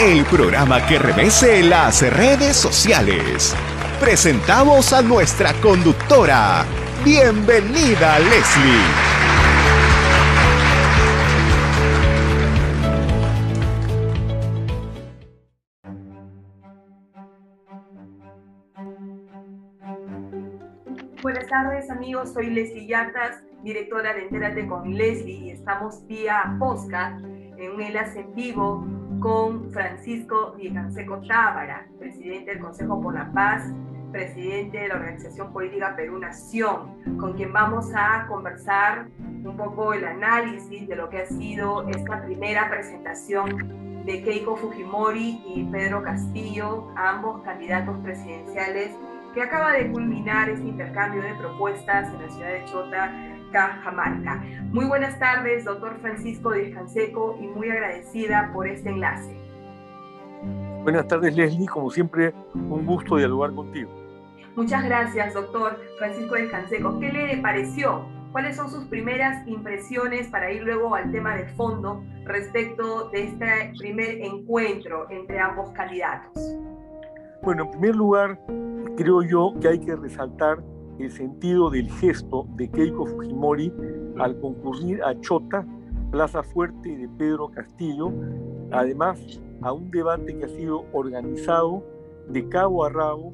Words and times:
el 0.00 0.24
programa 0.24 0.86
que 0.86 0.98
revese 0.98 1.62
las 1.62 2.00
redes 2.10 2.56
sociales. 2.56 3.54
Presentamos 4.00 4.94
a 4.94 5.02
nuestra 5.02 5.52
conductora. 5.60 6.64
Bienvenida, 7.04 8.18
Leslie. 8.18 8.80
Buenas 21.20 21.46
tardes 21.48 21.90
amigos, 21.90 22.32
soy 22.32 22.48
Leslie 22.48 22.86
Yatas, 22.86 23.42
directora 23.62 24.14
de 24.14 24.22
Entérate 24.22 24.66
con 24.66 24.94
Leslie 24.94 25.34
y 25.34 25.50
estamos 25.50 26.06
vía 26.06 26.56
Posca 26.58 27.18
en 27.58 27.72
un 27.72 27.82
enlace 27.82 28.20
en 28.20 28.34
vivo 28.34 28.99
con 29.20 29.70
Francisco 29.70 30.54
Villacanseco 30.56 31.20
Tábara, 31.28 31.86
presidente 31.98 32.52
del 32.52 32.60
Consejo 32.60 33.00
por 33.00 33.14
la 33.14 33.30
Paz, 33.32 33.70
presidente 34.10 34.78
de 34.78 34.88
la 34.88 34.94
Organización 34.94 35.52
Política 35.52 35.94
Perú 35.94 36.18
Nación, 36.18 37.18
con 37.18 37.34
quien 37.34 37.52
vamos 37.52 37.90
a 37.94 38.26
conversar 38.26 39.08
un 39.18 39.56
poco 39.56 39.92
el 39.92 40.04
análisis 40.04 40.88
de 40.88 40.96
lo 40.96 41.08
que 41.10 41.18
ha 41.18 41.26
sido 41.26 41.86
esta 41.88 42.22
primera 42.24 42.68
presentación 42.70 44.04
de 44.06 44.22
Keiko 44.22 44.56
Fujimori 44.56 45.42
y 45.46 45.64
Pedro 45.70 46.02
Castillo, 46.02 46.90
ambos 46.96 47.42
candidatos 47.42 47.96
presidenciales, 48.02 48.90
que 49.34 49.42
acaba 49.42 49.72
de 49.72 49.92
culminar 49.92 50.48
este 50.48 50.66
intercambio 50.66 51.22
de 51.22 51.34
propuestas 51.34 52.12
en 52.12 52.22
la 52.22 52.30
ciudad 52.30 52.52
de 52.52 52.64
Chota, 52.64 53.12
Cajamarca. 53.52 54.42
Muy 54.70 54.86
buenas 54.86 55.18
tardes, 55.18 55.64
doctor 55.64 55.98
Francisco 56.00 56.52
Díaz 56.52 56.74
Canseco, 56.74 57.38
y 57.40 57.46
muy 57.46 57.70
agradecida 57.70 58.50
por 58.52 58.68
este 58.68 58.90
enlace. 58.90 59.36
Buenas 60.82 61.06
tardes, 61.08 61.36
Leslie. 61.36 61.66
Como 61.66 61.90
siempre, 61.90 62.32
un 62.54 62.86
gusto 62.86 63.16
dialogar 63.16 63.54
contigo. 63.54 63.90
Muchas 64.56 64.84
gracias, 64.84 65.34
doctor 65.34 65.78
Francisco 65.98 66.34
Díaz 66.34 66.50
Canseco. 66.50 66.98
¿Qué 66.98 67.12
le 67.12 67.36
pareció? 67.38 68.04
¿Cuáles 68.32 68.56
son 68.56 68.70
sus 68.70 68.84
primeras 68.84 69.46
impresiones 69.48 70.28
para 70.28 70.52
ir 70.52 70.62
luego 70.62 70.94
al 70.94 71.10
tema 71.10 71.34
de 71.34 71.46
fondo 71.48 72.04
respecto 72.24 73.10
de 73.10 73.24
este 73.24 73.72
primer 73.76 74.20
encuentro 74.20 75.10
entre 75.10 75.40
ambos 75.40 75.70
candidatos? 75.72 76.32
Bueno, 77.42 77.64
en 77.64 77.70
primer 77.72 77.96
lugar, 77.96 78.38
creo 78.96 79.22
yo 79.22 79.54
que 79.60 79.68
hay 79.68 79.80
que 79.80 79.96
resaltar 79.96 80.62
el 81.02 81.12
sentido 81.12 81.70
del 81.70 81.90
gesto 81.90 82.46
de 82.56 82.68
Keiko 82.70 83.06
Fujimori 83.06 83.72
al 84.18 84.38
concurrir 84.40 85.02
a 85.02 85.18
Chota, 85.20 85.66
Plaza 86.10 86.42
Fuerte 86.42 86.96
de 86.96 87.08
Pedro 87.08 87.48
Castillo, 87.50 88.12
además 88.70 89.40
a 89.62 89.72
un 89.72 89.90
debate 89.90 90.36
que 90.36 90.44
ha 90.44 90.48
sido 90.48 90.84
organizado 90.92 91.84
de 92.28 92.48
cabo 92.48 92.84
a 92.84 92.90
rabo 92.90 93.32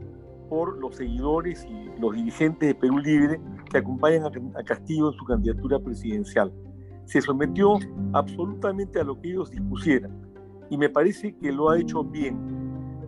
por 0.48 0.78
los 0.78 0.97
seguidores 0.97 1.64
y 1.64 2.00
los 2.00 2.14
dirigentes 2.14 2.69
de 2.69 2.75
Perú 2.75 2.98
Libre 2.98 3.41
que 3.70 3.78
acompañan 3.78 4.25
a 4.55 4.62
Castillo 4.62 5.11
en 5.11 5.19
su 5.19 5.25
candidatura 5.25 5.78
presidencial. 5.78 6.53
Se 7.05 7.20
sometió 7.20 7.78
absolutamente 8.12 9.01
a 9.01 9.05
lo 9.05 9.20
que 9.20 9.30
ellos 9.30 9.51
dispusieran 9.51 10.12
y 10.70 10.77
me 10.77 10.89
parece 10.89 11.36
que 11.36 11.53
lo 11.53 11.70
ha 11.70 11.78
hecho 11.78 12.05
bien. 12.05 12.39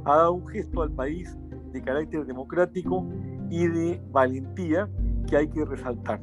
Ha 0.05 0.17
dado 0.17 0.33
un 0.35 0.47
gesto 0.47 0.83
al 0.83 0.93
país 0.93 1.37
de 1.73 1.83
carácter 1.83 2.25
democrático 2.25 3.07
y 3.51 3.67
de 3.67 4.01
valentía 4.11 4.89
que 5.27 5.37
hay 5.37 5.49
que 5.49 5.65
resaltar. 5.65 6.21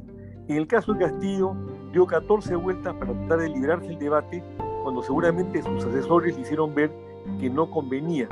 En 0.48 0.56
el 0.56 0.66
caso 0.66 0.92
de 0.92 1.00
Castillo, 1.00 1.54
dio 1.92 2.06
14 2.06 2.56
vueltas 2.56 2.94
para 2.94 3.12
tratar 3.12 3.38
de 3.40 3.48
librarse 3.48 3.88
el 3.88 3.98
debate 3.98 4.42
cuando 4.82 5.02
seguramente 5.02 5.62
sus 5.62 5.84
asesores 5.84 6.36
le 6.36 6.42
hicieron 6.42 6.74
ver 6.74 6.92
que 7.40 7.50
no 7.50 7.68
convenía. 7.70 8.28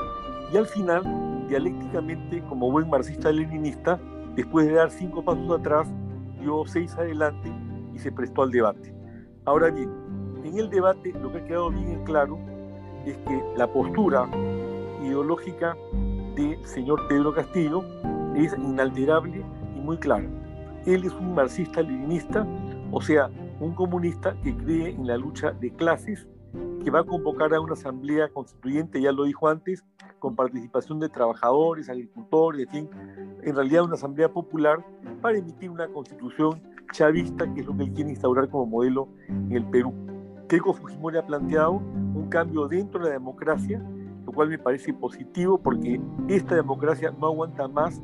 Y 0.52 0.56
al 0.56 0.66
final, 0.66 1.46
dialécticamente, 1.48 2.42
como 2.48 2.70
buen 2.70 2.88
marxista-leninista, 2.88 3.98
después 4.36 4.66
de 4.66 4.74
dar 4.74 4.90
cinco 4.90 5.24
pasos 5.24 5.50
atrás, 5.58 5.88
dio 6.40 6.64
seis 6.66 6.94
adelante 6.96 7.52
y 7.92 7.98
se 7.98 8.12
prestó 8.12 8.42
al 8.42 8.50
debate. 8.50 8.94
Ahora 9.44 9.70
bien, 9.70 9.90
en 10.44 10.58
el 10.58 10.70
debate 10.70 11.12
lo 11.12 11.32
que 11.32 11.38
ha 11.38 11.44
quedado 11.44 11.70
bien 11.70 12.04
claro 12.04 12.38
es 13.04 13.16
que 13.16 13.42
la 13.56 13.66
postura 13.66 14.28
ideológica 15.02 15.76
del 16.36 16.64
señor 16.64 17.00
Pedro 17.08 17.34
Castillo 17.34 17.82
es 18.36 18.56
inalterable 18.58 19.44
y 19.76 19.80
muy 19.80 19.96
clara. 19.98 20.28
Él 20.86 21.04
es 21.04 21.12
un 21.12 21.34
marxista-leninista, 21.34 22.46
o 22.90 23.00
sea, 23.00 23.30
un 23.60 23.74
comunista 23.74 24.36
que 24.42 24.54
cree 24.56 24.90
en 24.90 25.06
la 25.06 25.16
lucha 25.16 25.52
de 25.52 25.70
clases, 25.70 26.26
que 26.82 26.90
va 26.90 27.00
a 27.00 27.04
convocar 27.04 27.54
a 27.54 27.60
una 27.60 27.72
asamblea 27.72 28.28
constituyente, 28.28 29.00
ya 29.00 29.12
lo 29.12 29.24
dijo 29.24 29.48
antes, 29.48 29.84
con 30.18 30.36
participación 30.36 31.00
de 31.00 31.08
trabajadores, 31.08 31.88
agricultores, 31.88 32.66
en 32.66 32.70
fin, 32.70 32.90
en 33.42 33.56
realidad 33.56 33.84
una 33.84 33.94
asamblea 33.94 34.28
popular 34.28 34.84
para 35.20 35.38
emitir 35.38 35.70
una 35.70 35.88
constitución 35.88 36.62
chavista, 36.92 37.52
que 37.52 37.60
es 37.60 37.66
lo 37.66 37.76
que 37.76 37.84
él 37.84 37.92
quiere 37.92 38.10
instaurar 38.10 38.48
como 38.48 38.66
modelo 38.66 39.08
en 39.28 39.52
el 39.52 39.64
Perú. 39.64 39.92
Keiko 40.48 40.74
Fujimori 40.74 41.18
ha 41.18 41.26
planteado 41.26 41.72
un 41.72 42.28
cambio 42.28 42.68
dentro 42.68 43.00
de 43.00 43.06
la 43.06 43.12
democracia, 43.12 43.82
lo 44.24 44.32
cual 44.32 44.48
me 44.48 44.58
parece 44.58 44.92
positivo 44.92 45.58
porque 45.58 46.00
esta 46.28 46.54
democracia 46.54 47.12
no 47.18 47.26
aguanta 47.28 47.66
más 47.68 48.00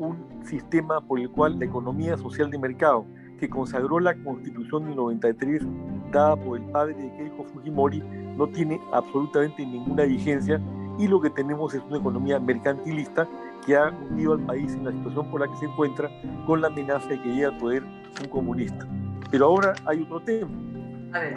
un 0.00 0.44
sistema 0.44 1.00
por 1.00 1.20
el 1.20 1.30
cual 1.30 1.58
la 1.58 1.66
economía 1.66 2.16
social 2.16 2.50
de 2.50 2.58
mercado, 2.58 3.04
que 3.38 3.48
consagró 3.48 4.00
la 4.00 4.14
constitución 4.22 4.86
del 4.86 4.96
93 4.96 5.62
dada 6.10 6.36
por 6.36 6.58
el 6.58 6.64
padre 6.70 6.94
de 6.94 7.12
Keiko 7.16 7.44
Fujimori, 7.44 8.02
no 8.36 8.48
tiene 8.48 8.80
absolutamente 8.92 9.64
ninguna 9.64 10.04
vigencia 10.04 10.60
y 10.98 11.06
lo 11.06 11.20
que 11.20 11.30
tenemos 11.30 11.74
es 11.74 11.82
una 11.88 11.98
economía 11.98 12.40
mercantilista 12.40 13.28
que 13.64 13.76
ha 13.76 13.90
hundido 13.90 14.34
al 14.34 14.40
país 14.40 14.74
en 14.74 14.84
la 14.84 14.92
situación 14.92 15.30
por 15.30 15.40
la 15.40 15.48
que 15.48 15.56
se 15.56 15.66
encuentra 15.66 16.10
con 16.46 16.60
la 16.60 16.68
amenaza 16.68 17.08
de 17.08 17.20
que 17.20 17.28
llegue 17.28 17.46
al 17.46 17.58
poder 17.58 17.82
un 17.82 18.28
comunista. 18.28 18.86
Pero 19.30 19.46
ahora 19.46 19.74
hay 19.86 20.02
otro 20.02 20.20
tema. 20.20 20.50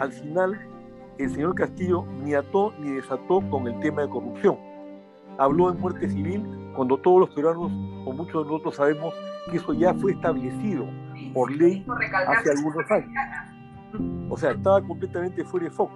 Al 0.00 0.12
final, 0.12 0.58
el 1.18 1.30
señor 1.30 1.54
Castillo 1.54 2.04
ni 2.22 2.34
ató 2.34 2.72
ni 2.78 2.90
desató 2.92 3.40
con 3.50 3.66
el 3.66 3.78
tema 3.80 4.02
de 4.02 4.08
corrupción 4.08 4.56
habló 5.38 5.72
de 5.72 5.78
muerte 5.78 6.08
civil 6.08 6.42
cuando 6.74 6.98
todos 6.98 7.20
los 7.20 7.30
peruanos 7.30 7.70
o 8.06 8.12
muchos 8.12 8.44
de 8.44 8.50
nosotros 8.50 8.76
sabemos 8.76 9.14
que 9.50 9.56
eso 9.56 9.72
ya 9.72 9.94
fue 9.94 10.12
establecido 10.12 10.86
por 11.32 11.50
ley 11.50 11.84
hace 12.26 12.50
algunos 12.50 12.90
años. 12.90 13.10
O 14.28 14.36
sea, 14.36 14.52
estaba 14.52 14.82
completamente 14.82 15.44
fuera 15.44 15.66
de 15.66 15.70
foco 15.70 15.94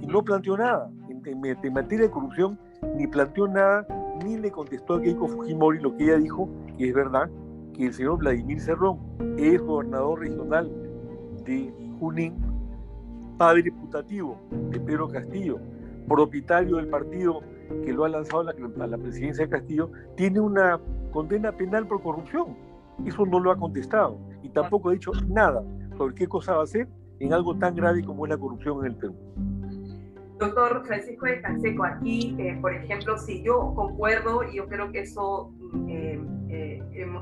y 0.00 0.06
no 0.06 0.22
planteó 0.22 0.56
nada 0.56 0.90
en, 1.08 1.72
materia 1.72 2.06
de 2.06 2.10
corrupción, 2.10 2.58
ni 2.96 3.06
planteó 3.06 3.48
nada, 3.48 3.86
ni 4.24 4.36
le 4.36 4.50
contestó 4.50 4.94
a 4.94 5.02
Keiko 5.02 5.28
Fujimori 5.28 5.80
lo 5.80 5.96
que 5.96 6.04
ella 6.04 6.16
dijo, 6.16 6.48
que 6.78 6.88
es 6.88 6.94
verdad, 6.94 7.28
que 7.74 7.86
el 7.86 7.92
señor 7.92 8.18
Vladimir 8.18 8.60
Cerrón 8.60 8.98
es 9.36 9.60
gobernador 9.60 10.20
regional 10.20 10.70
de 11.44 11.72
Junín, 11.98 12.34
padre 13.36 13.70
putativo 13.72 14.38
de 14.70 14.80
Pedro 14.80 15.08
Castillo, 15.08 15.58
propietario 16.08 16.76
del 16.76 16.88
partido 16.88 17.40
que 17.84 17.92
lo 17.92 18.04
ha 18.04 18.08
lanzado 18.08 18.48
a 18.48 18.86
la, 18.86 18.98
presidencia 18.98 19.44
de 19.44 19.50
Castillo, 19.50 19.90
tiene 20.16 20.40
una 20.40 20.80
condena 21.12 21.52
penal 21.52 21.86
por 21.86 22.02
corrupción. 22.02 22.56
Eso 23.04 23.26
no 23.26 23.40
lo 23.40 23.50
ha 23.50 23.56
contestado 23.56 24.18
y 24.42 24.48
tampoco 24.48 24.88
ha 24.88 24.92
dicho 24.92 25.12
nada 25.28 25.62
sobre 25.96 26.14
qué 26.14 26.26
cosa 26.26 26.54
va 26.54 26.60
a 26.60 26.64
hacer 26.64 26.88
en 27.20 27.32
algo 27.32 27.56
tan 27.56 27.74
grave 27.74 28.04
como 28.04 28.26
es 28.26 28.30
la 28.30 28.38
corrupción 28.38 28.80
en 28.80 28.92
el 28.92 28.96
Perú. 28.96 29.14
Doctor 30.38 30.84
Francisco 30.86 31.24
de 31.24 31.40
Canseco, 31.40 31.84
aquí, 31.84 32.36
eh, 32.38 32.58
por 32.60 32.74
ejemplo, 32.74 33.16
si 33.16 33.42
yo 33.42 33.72
concuerdo, 33.74 34.42
y 34.44 34.56
yo 34.56 34.66
creo 34.66 34.92
que 34.92 35.00
eso 35.00 35.50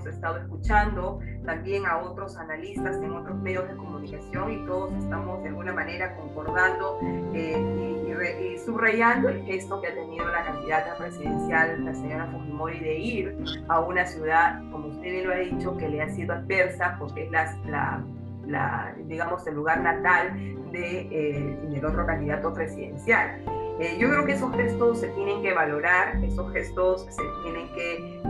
hemos 0.05 0.15
estado 0.15 0.39
escuchando 0.39 1.21
también 1.45 1.87
a 1.87 1.99
otros 1.99 2.37
analistas 2.37 2.97
en 2.97 3.13
otros 3.13 3.37
medios 3.37 3.69
de 3.69 3.77
comunicación 3.77 4.53
y 4.53 4.67
todos 4.67 4.93
estamos 5.03 5.43
de 5.43 5.49
alguna 5.49 5.73
manera 5.73 6.15
concordando 6.17 6.99
y, 7.33 8.59
subrayando 8.65 9.29
el 9.29 9.45
gesto 9.45 9.81
que 9.81 9.89
ha 9.89 9.95
tenido 9.95 10.27
la 10.29 10.45
candidata 10.45 10.97
presidencial, 10.97 11.85
la 11.85 11.95
señora 11.95 12.27
Fujimori, 12.29 12.79
de 12.79 12.99
ir 12.99 13.37
a 13.69 13.81
una 13.81 14.06
ciudad, 14.06 14.62
como 14.71 14.89
usted 14.89 15.03
bien 15.03 15.27
lo 15.27 15.33
ha 15.35 15.39
dicho, 15.39 15.77
que 15.77 15.89
le 15.89 16.01
ha 16.01 16.09
sido 16.09 16.33
adversa 16.33 16.97
porque 16.99 17.25
es 17.25 17.31
la 17.33 18.05
la, 18.47 18.95
digamos, 19.07 19.47
el 19.47 19.55
lugar 19.55 19.81
natal 19.81 20.35
de, 20.71 21.09
eh, 21.11 21.59
del 21.71 21.85
otro 21.85 22.07
candidato 22.07 22.53
presidencial. 22.53 23.43
Eh, 23.81 23.97
yo 23.99 24.09
creo 24.09 24.25
que 24.25 24.33
esos 24.33 24.55
gestos 24.55 25.00
se 25.00 25.09
tienen 25.09 25.43
que 25.43 25.53
valorar, 25.53 26.23
esos 26.23 26.53
gestos 26.53 27.07
se 27.11 27.23
tienen 27.43 27.69
que 27.75 28.21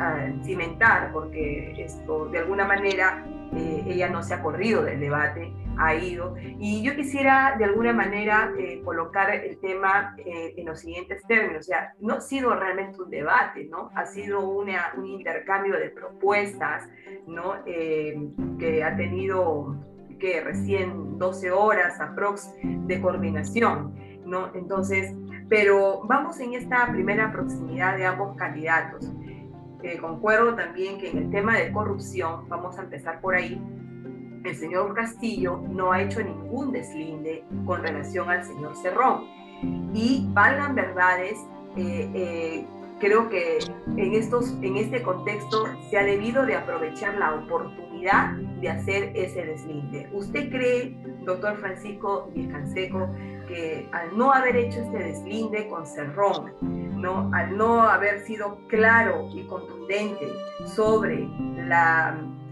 eh, 0.00 0.34
cimentar, 0.42 1.12
porque 1.12 1.74
esto 1.78 2.26
de 2.26 2.38
alguna 2.38 2.64
manera 2.64 3.24
eh, 3.54 3.84
ella 3.86 4.08
no 4.08 4.22
se 4.22 4.34
ha 4.34 4.42
corrido 4.42 4.82
del 4.82 5.00
debate, 5.00 5.52
ha 5.78 5.94
ido. 5.94 6.34
Y 6.58 6.82
yo 6.82 6.94
quisiera 6.96 7.54
de 7.56 7.64
alguna 7.64 7.92
manera 7.92 8.52
eh, 8.58 8.82
colocar 8.84 9.30
el 9.34 9.58
tema 9.60 10.14
eh, 10.18 10.54
en 10.56 10.66
los 10.66 10.80
siguientes 10.80 11.22
términos. 11.26 11.60
O 11.60 11.62
sea, 11.62 11.94
no 12.00 12.14
ha 12.14 12.20
sido 12.20 12.54
realmente 12.54 13.00
un 13.00 13.10
debate, 13.10 13.68
¿no? 13.70 13.90
Ha 13.94 14.06
sido 14.06 14.48
una, 14.48 14.92
un 14.96 15.06
intercambio 15.06 15.78
de 15.78 15.90
propuestas, 15.90 16.88
¿no? 17.26 17.64
que 17.64 18.82
ha 18.84 18.96
tenido 18.96 19.76
que 20.18 20.40
recién 20.40 21.18
12 21.18 21.50
horas 21.50 22.00
aprox 22.00 22.52
de 22.62 23.00
coordinación, 23.00 23.94
¿no? 24.24 24.50
Entonces, 24.54 25.14
Pero 25.48 26.02
vamos 26.04 26.40
en 26.40 26.54
esta 26.54 26.90
primera 26.90 27.30
proximidad 27.30 27.96
de 27.96 28.06
ambos 28.06 28.36
candidatos. 28.36 29.12
Eh, 29.82 29.98
concuerdo 29.98 30.54
también 30.54 30.98
que 30.98 31.10
en 31.10 31.18
el 31.18 31.30
tema 31.30 31.56
de 31.58 31.70
corrupción, 31.72 32.48
vamos 32.48 32.78
a 32.78 32.82
empezar 32.82 33.20
por 33.20 33.34
ahí, 33.34 33.60
el 34.44 34.54
señor 34.54 34.94
Castillo 34.94 35.62
no 35.68 35.92
ha 35.92 36.02
hecho 36.02 36.22
ningún 36.22 36.72
deslinde 36.72 37.44
con 37.64 37.82
relación 37.82 38.30
al 38.30 38.44
señor 38.44 38.76
Cerrón. 38.76 39.24
Y 39.92 40.26
valgan 40.32 40.74
verdades, 40.74 41.38
eh, 41.76 42.10
eh, 42.14 42.66
creo 43.00 43.28
que 43.28 43.58
en, 43.96 44.14
estos, 44.14 44.50
en 44.62 44.76
este 44.76 45.02
contexto 45.02 45.64
se 45.90 45.98
ha 45.98 46.04
debido 46.04 46.46
de 46.46 46.54
aprovechar 46.54 47.16
la 47.16 47.34
oportunidad 47.34 48.32
de 48.60 48.68
hacer 48.68 49.12
ese 49.14 49.44
deslinde. 49.44 50.08
¿Usted 50.12 50.50
cree, 50.50 50.96
doctor 51.24 51.56
Francisco 51.56 52.30
Vizcanseco, 52.34 53.08
que 53.48 53.88
al 53.92 54.16
no 54.16 54.32
haber 54.32 54.56
hecho 54.56 54.80
este 54.80 54.98
deslinde 54.98 55.68
con 55.68 55.86
Cerrón, 55.86 56.52
¿no? 56.96 57.30
al 57.34 57.56
no 57.56 57.82
haber 57.82 58.20
sido 58.20 58.58
claro 58.68 59.28
y 59.34 59.44
contundente 59.46 60.32
sobre 60.64 61.28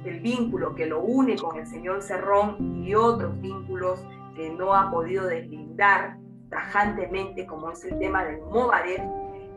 el 0.05 0.21
vínculo 0.21 0.75
que 0.75 0.87
lo 0.87 1.01
une 1.01 1.37
con 1.37 1.57
el 1.57 1.67
señor 1.67 2.03
Cerrón 2.03 2.85
y 2.85 2.95
otros 2.95 3.41
vínculos 3.41 4.05
que 4.37 4.51
no 4.51 4.75
ha 4.75 4.91
podido 4.91 5.27
deslindar 5.27 6.19
tajantemente, 6.51 7.47
como 7.47 7.71
es 7.71 7.85
el 7.85 7.99
tema 7.99 8.25
del 8.25 8.41
Movaret, 8.43 9.03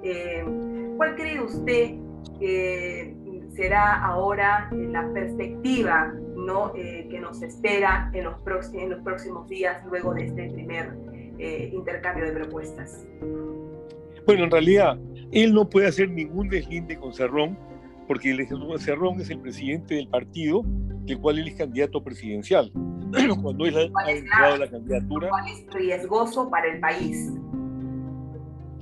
eh, 0.03 0.45
¿cuál 0.97 1.15
cree 1.15 1.41
usted 1.41 1.95
que 2.39 3.15
será 3.55 4.05
ahora 4.05 4.69
la 4.71 5.11
perspectiva. 5.13 6.13
Eh, 6.75 7.07
que 7.09 7.19
nos 7.19 7.41
espera 7.41 8.09
en 8.13 8.23
los, 8.23 8.41
en 8.73 8.89
los 8.89 9.01
próximos 9.01 9.49
días 9.49 9.85
luego 9.85 10.13
de 10.13 10.27
este 10.27 10.49
primer 10.49 10.93
eh, 11.37 11.69
intercambio 11.73 12.23
de 12.23 12.31
propuestas? 12.31 13.05
Bueno, 14.27 14.43
en 14.43 14.51
realidad, 14.51 14.99
él 15.31 15.53
no 15.53 15.69
puede 15.69 15.87
hacer 15.87 16.09
ningún 16.09 16.49
deslinde 16.49 16.97
con 16.97 17.13
Cerrón, 17.13 17.57
porque 18.09 18.31
el 18.31 18.45
Cerrón 18.77 19.21
es 19.21 19.29
el 19.29 19.39
presidente 19.39 19.95
del 19.95 20.09
partido, 20.09 20.63
del 21.05 21.17
cual 21.17 21.39
él 21.39 21.47
es 21.47 21.55
candidato 21.55 22.03
presidencial. 22.03 22.69
Cuando 23.41 23.65
él 23.65 23.89
ha, 23.95 24.11
entrado 24.11 24.57
la 24.57 24.69
candidatura. 24.69 25.29
es 25.49 25.73
riesgoso 25.73 26.49
para 26.49 26.67
el 26.67 26.81
país. 26.81 27.31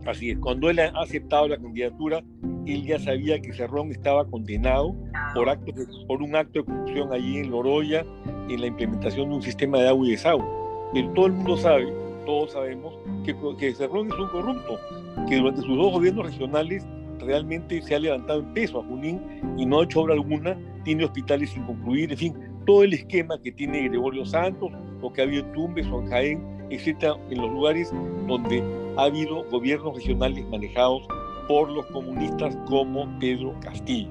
Así 0.07 0.31
es, 0.31 0.37
cuando 0.39 0.69
él 0.69 0.79
ha 0.79 0.89
aceptado 0.99 1.47
la 1.47 1.57
candidatura, 1.57 2.23
él 2.65 2.85
ya 2.85 2.99
sabía 2.99 3.39
que 3.39 3.53
Cerrón 3.53 3.91
estaba 3.91 4.25
condenado 4.25 4.95
por, 5.33 5.49
actos 5.49 6.05
por 6.07 6.21
un 6.21 6.35
acto 6.35 6.59
de 6.59 6.65
corrupción 6.65 7.11
allí 7.11 7.37
en 7.37 7.51
Loroya, 7.51 8.05
en 8.49 8.61
la 8.61 8.67
implementación 8.67 9.29
de 9.29 9.35
un 9.35 9.41
sistema 9.41 9.79
de 9.79 9.89
agua 9.89 10.07
y 10.07 10.11
desagüe. 10.11 10.45
Pero 10.93 11.09
todo 11.13 11.25
el 11.25 11.33
mundo 11.33 11.57
sabe, 11.57 11.91
todos 12.25 12.51
sabemos, 12.51 12.95
que, 13.23 13.35
que 13.57 13.73
Cerrón 13.73 14.07
es 14.07 14.19
un 14.19 14.27
corrupto, 14.29 14.79
que 15.27 15.37
durante 15.37 15.61
sus 15.61 15.77
dos 15.77 15.91
gobiernos 15.91 16.25
regionales 16.25 16.85
realmente 17.19 17.81
se 17.81 17.95
ha 17.95 17.99
levantado 17.99 18.39
en 18.41 18.53
peso 18.53 18.79
a 18.79 18.83
Junín 18.83 19.21
y 19.57 19.65
no 19.65 19.79
ha 19.79 19.83
hecho 19.83 20.01
obra 20.01 20.13
alguna, 20.13 20.57
tiene 20.83 21.05
hospitales 21.05 21.51
sin 21.51 21.63
concluir, 21.63 22.11
en 22.11 22.17
fin, 22.17 22.35
todo 22.65 22.83
el 22.83 22.93
esquema 22.93 23.39
que 23.41 23.51
tiene 23.51 23.87
Gregorio 23.87 24.25
Santos, 24.25 24.71
o 25.01 25.13
que 25.13 25.21
ha 25.21 25.23
habido 25.25 25.45
en 25.45 25.53
Tumbes 25.53 25.87
o 25.87 26.01
en 26.01 26.09
Jaén, 26.09 26.67
etcétera, 26.69 27.15
en 27.29 27.37
los 27.37 27.51
lugares 27.51 27.93
donde 28.27 28.63
ha 28.97 29.03
habido 29.03 29.43
gobiernos 29.49 29.95
regionales 29.95 30.45
manejados 30.49 31.07
por 31.47 31.69
los 31.69 31.85
comunistas 31.87 32.57
como 32.67 33.07
Pedro 33.19 33.53
Castillo. 33.59 34.09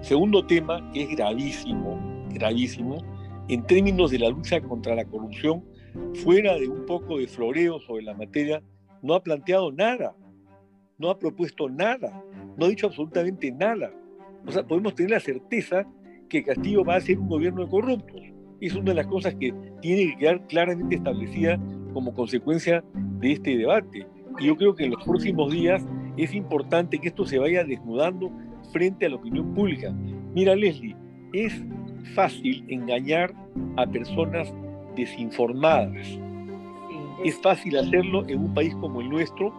Segundo 0.00 0.44
tema 0.44 0.90
que 0.92 1.02
es 1.04 1.10
gravísimo, 1.10 1.98
gravísimo, 2.30 2.98
en 3.48 3.62
términos 3.66 4.10
de 4.10 4.18
la 4.18 4.28
lucha 4.30 4.60
contra 4.60 4.94
la 4.94 5.04
corrupción, 5.04 5.62
fuera 6.22 6.54
de 6.54 6.68
un 6.68 6.86
poco 6.86 7.18
de 7.18 7.26
floreo 7.26 7.80
sobre 7.80 8.02
la 8.02 8.14
materia, 8.14 8.62
no 9.02 9.14
ha 9.14 9.22
planteado 9.22 9.72
nada, 9.72 10.14
no 10.98 11.10
ha 11.10 11.18
propuesto 11.18 11.68
nada, 11.68 12.22
no 12.56 12.66
ha 12.66 12.68
dicho 12.68 12.86
absolutamente 12.86 13.50
nada. 13.52 13.92
O 14.46 14.52
sea, 14.52 14.66
podemos 14.66 14.94
tener 14.94 15.12
la 15.12 15.20
certeza 15.20 15.86
que 16.28 16.42
Castillo 16.42 16.84
va 16.84 16.96
a 16.96 17.00
ser 17.00 17.18
un 17.18 17.28
gobierno 17.28 17.64
de 17.64 17.70
corruptos. 17.70 18.20
Es 18.60 18.74
una 18.74 18.90
de 18.90 18.94
las 18.94 19.06
cosas 19.06 19.34
que 19.34 19.54
tiene 19.80 20.12
que 20.12 20.18
quedar 20.18 20.46
claramente 20.46 20.96
establecida 20.96 21.60
como 21.92 22.14
consecuencia 22.14 22.84
de 23.20 23.32
este 23.32 23.56
debate. 23.56 24.06
Y 24.38 24.46
yo 24.46 24.56
creo 24.56 24.74
que 24.74 24.84
en 24.84 24.92
los 24.92 25.04
próximos 25.04 25.52
días 25.52 25.84
es 26.16 26.34
importante 26.34 26.98
que 26.98 27.08
esto 27.08 27.24
se 27.24 27.38
vaya 27.38 27.64
desnudando 27.64 28.30
frente 28.72 29.06
a 29.06 29.10
la 29.10 29.16
opinión 29.16 29.54
pública. 29.54 29.92
Mira, 30.34 30.56
Leslie, 30.56 30.96
es 31.32 31.64
fácil 32.14 32.64
engañar 32.68 33.34
a 33.76 33.86
personas 33.86 34.52
desinformadas. 34.94 36.18
Es 37.24 37.40
fácil 37.40 37.76
hacerlo 37.78 38.26
en 38.28 38.40
un 38.40 38.54
país 38.54 38.74
como 38.76 39.00
el 39.00 39.08
nuestro, 39.08 39.52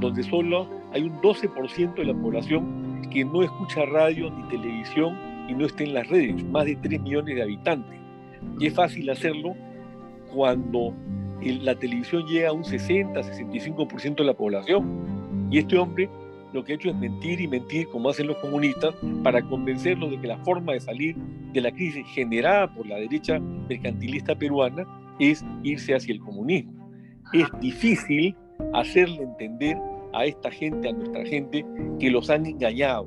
donde 0.00 0.22
solo 0.22 0.68
hay 0.92 1.02
un 1.02 1.20
12% 1.20 1.94
de 1.94 2.04
la 2.04 2.14
población 2.14 3.02
que 3.10 3.24
no 3.24 3.42
escucha 3.42 3.84
radio 3.86 4.30
ni 4.30 4.48
televisión 4.48 5.16
y 5.48 5.54
no 5.54 5.66
está 5.66 5.84
en 5.84 5.94
las 5.94 6.08
redes, 6.08 6.44
más 6.44 6.64
de 6.64 6.76
3 6.76 7.00
millones 7.02 7.36
de 7.36 7.42
habitantes. 7.42 7.98
Y 8.58 8.66
es 8.66 8.74
fácil 8.74 9.08
hacerlo 9.10 9.54
cuando 10.32 10.94
la 11.42 11.74
televisión 11.74 12.26
llega 12.26 12.50
a 12.50 12.52
un 12.52 12.64
60-65% 12.64 14.16
de 14.16 14.24
la 14.24 14.34
población. 14.34 15.48
Y 15.50 15.58
este 15.58 15.76
hombre 15.76 16.08
lo 16.52 16.64
que 16.64 16.72
ha 16.72 16.76
hecho 16.76 16.90
es 16.90 16.96
mentir 16.96 17.40
y 17.40 17.48
mentir, 17.48 17.88
como 17.88 18.10
hacen 18.10 18.26
los 18.26 18.36
comunistas, 18.38 18.94
para 19.22 19.42
convencerlos 19.42 20.10
de 20.10 20.20
que 20.20 20.26
la 20.26 20.38
forma 20.38 20.72
de 20.72 20.80
salir 20.80 21.16
de 21.52 21.60
la 21.60 21.70
crisis 21.70 22.06
generada 22.08 22.72
por 22.74 22.86
la 22.86 22.96
derecha 22.96 23.38
mercantilista 23.38 24.34
peruana 24.34 24.86
es 25.18 25.44
irse 25.62 25.94
hacia 25.94 26.12
el 26.12 26.20
comunismo. 26.20 26.72
Es 27.32 27.46
difícil 27.60 28.36
hacerle 28.74 29.22
entender 29.22 29.76
a 30.12 30.26
esta 30.26 30.50
gente, 30.50 30.88
a 30.88 30.92
nuestra 30.92 31.24
gente, 31.24 31.64
que 31.98 32.10
los 32.10 32.28
han 32.28 32.46
engañado. 32.46 33.06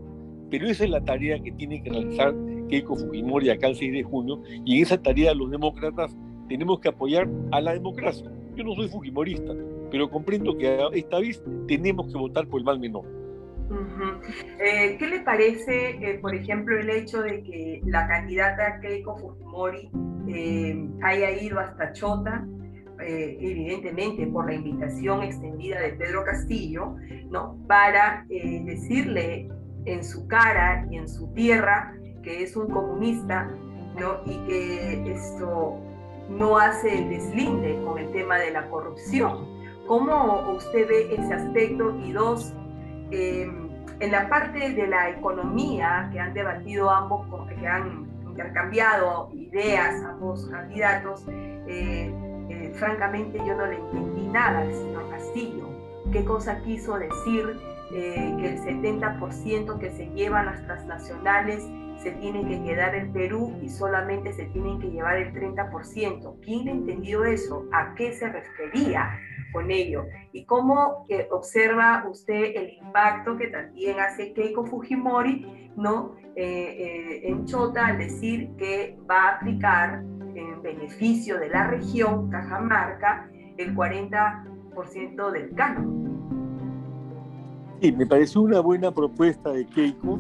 Pero 0.50 0.68
esa 0.68 0.84
es 0.84 0.90
la 0.90 1.04
tarea 1.04 1.40
que 1.40 1.52
tiene 1.52 1.82
que 1.84 1.90
realizar 1.90 2.34
Keiko 2.70 2.96
Fujimori 2.96 3.50
acá 3.50 3.68
el 3.68 3.76
6 3.76 3.94
de 3.94 4.04
junio, 4.04 4.42
y 4.66 4.78
en 4.78 4.84
esa 4.84 5.02
tarea 5.02 5.34
los 5.34 5.52
demócratas 5.52 6.16
tenemos 6.48 6.80
que 6.80 6.90
apoyar 6.90 7.28
a 7.52 7.62
la 7.62 7.74
democracia. 7.74 8.32
Yo 8.56 8.64
no 8.64 8.74
soy 8.76 8.88
fujimorista, 8.88 9.54
pero 9.92 10.10
comprendo 10.10 10.58
que 10.58 10.80
esta 10.94 11.20
vez 11.20 11.44
tenemos 11.68 12.12
que 12.12 12.18
votar 12.18 12.48
por 12.48 12.60
el 12.60 12.66
mal 12.66 12.80
menor. 12.80 13.06
Eh, 14.60 14.96
¿Qué 14.98 15.08
le 15.08 15.20
parece, 15.22 15.90
eh, 15.90 16.20
por 16.22 16.36
ejemplo, 16.36 16.78
el 16.78 16.90
hecho 16.90 17.22
de 17.22 17.44
que 17.44 17.82
la 17.86 18.08
candidata 18.08 18.80
Keiko 18.80 19.18
Fujimori 19.18 19.90
eh, 20.28 20.90
haya 21.02 21.32
ido 21.32 21.60
hasta 21.60 21.94
Chota 21.94 22.46
eh, 23.02 23.38
evidentemente 23.42 24.26
por 24.28 24.46
la 24.46 24.54
invitación 24.54 25.22
extendida 25.22 25.82
de 25.82 25.90
Pedro 25.94 26.24
Castillo, 26.24 26.96
¿no? 27.30 27.58
para 27.68 28.26
eh, 28.30 28.62
decirle 28.64 29.50
en 29.84 30.02
su 30.04 30.26
cara 30.28 30.88
y 30.90 30.98
en 30.98 31.10
su 31.10 31.28
tierra 31.34 31.94
que 32.24 32.44
es 32.44 32.56
un 32.56 32.70
comunista 32.70 33.52
¿no? 34.00 34.22
y 34.26 34.38
que 34.48 35.12
esto 35.12 35.78
no 36.30 36.58
hace 36.58 37.00
el 37.00 37.10
deslinde 37.10 37.78
con 37.84 38.00
el 38.00 38.12
tema 38.12 38.38
de 38.38 38.52
la 38.52 38.70
corrupción. 38.70 39.46
¿Cómo 39.88 40.54
usted 40.56 40.88
ve 40.88 41.14
ese 41.14 41.34
aspecto? 41.34 42.00
Y 42.00 42.14
dos, 42.14 42.56
em, 43.12 43.70
en 44.00 44.12
la 44.12 44.28
parte 44.30 44.74
de 44.74 44.88
la 44.88 45.10
economía 45.10 46.10
que 46.12 46.20
han 46.20 46.34
debatido 46.34 46.90
ambos, 46.90 47.26
que 47.48 47.68
han 47.68 48.06
intercambiado 48.28 49.32
ideas 49.34 50.04
ambos 50.04 50.46
candidatos, 50.48 51.26
eh, 51.30 52.14
eh, 52.50 52.74
francamente 52.76 53.38
yo 53.40 53.56
no 53.56 53.66
le 53.66 53.78
entendí 53.78 54.28
nada 54.28 54.60
al 54.60 54.74
señor 54.74 55.10
Castillo. 55.10 55.70
¿Qué 56.12 56.24
cosa 56.26 56.62
quiso 56.62 56.98
decir 57.00 57.58
eh, 57.94 58.36
que 58.40 58.50
el 58.50 58.60
70% 58.60 59.80
que 59.80 59.92
se 59.92 60.08
llevan 60.08 60.48
las 60.48 60.62
transnacionales 60.66 61.66
se 62.06 62.12
tienen 62.12 62.48
que 62.48 62.64
quedar 62.64 62.94
en 62.94 63.12
Perú 63.12 63.58
y 63.64 63.68
solamente 63.68 64.32
se 64.32 64.46
tienen 64.46 64.80
que 64.80 64.92
llevar 64.92 65.18
el 65.18 65.34
30%? 65.34 66.40
¿Quién 66.44 66.68
entendió 66.68 67.26
eso? 67.26 67.66
¿A 67.74 67.96
qué 67.96 68.14
se 68.14 68.30
refería? 68.30 69.20
con 69.52 69.72
ello 69.72 70.06
y 70.34 70.44
cómo 70.44 71.06
eh, 71.08 71.30
observa 71.32 72.06
usted 72.12 72.52
el 72.56 72.74
impacto 72.74 73.38
que 73.38 73.48
también 73.48 73.98
hace 74.02 74.34
Keiko 74.34 74.66
Fujimori 74.66 75.72
¿no? 75.78 76.16
en 76.36 77.46
Chota 77.46 77.88
al 77.88 77.98
decir 77.98 78.50
que 78.58 78.98
va 79.10 79.30
a 79.30 79.36
aplicar 79.38 80.04
en 80.36 80.62
beneficio 80.62 81.40
de 81.40 81.48
la 81.48 81.68
región, 81.68 82.30
Cajamarca, 82.30 83.30
el 83.58 83.74
40% 83.74 85.32
del 85.32 85.56
canon. 85.56 86.06
Sí, 87.82 87.94
me 87.94 88.06
pareció 88.06 88.42
una 88.42 88.60
buena 88.60 88.92
propuesta 88.92 89.52
de 89.52 89.66
Keiko. 89.66 90.20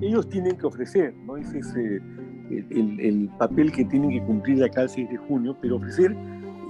Ellos 0.00 0.28
tienen 0.28 0.56
que 0.56 0.66
ofrecer, 0.66 1.14
¿no? 1.26 1.36
Ese 1.36 1.58
es 1.58 1.74
eh, 1.76 2.00
el, 2.50 3.00
el, 3.00 3.28
papel 3.38 3.72
que 3.72 3.84
tienen 3.84 4.10
que 4.10 4.22
cumplir 4.22 4.62
acá 4.62 4.82
el 4.82 4.88
6 4.88 5.10
de 5.10 5.16
junio, 5.16 5.56
pero 5.60 5.76
ofrecer, 5.76 6.16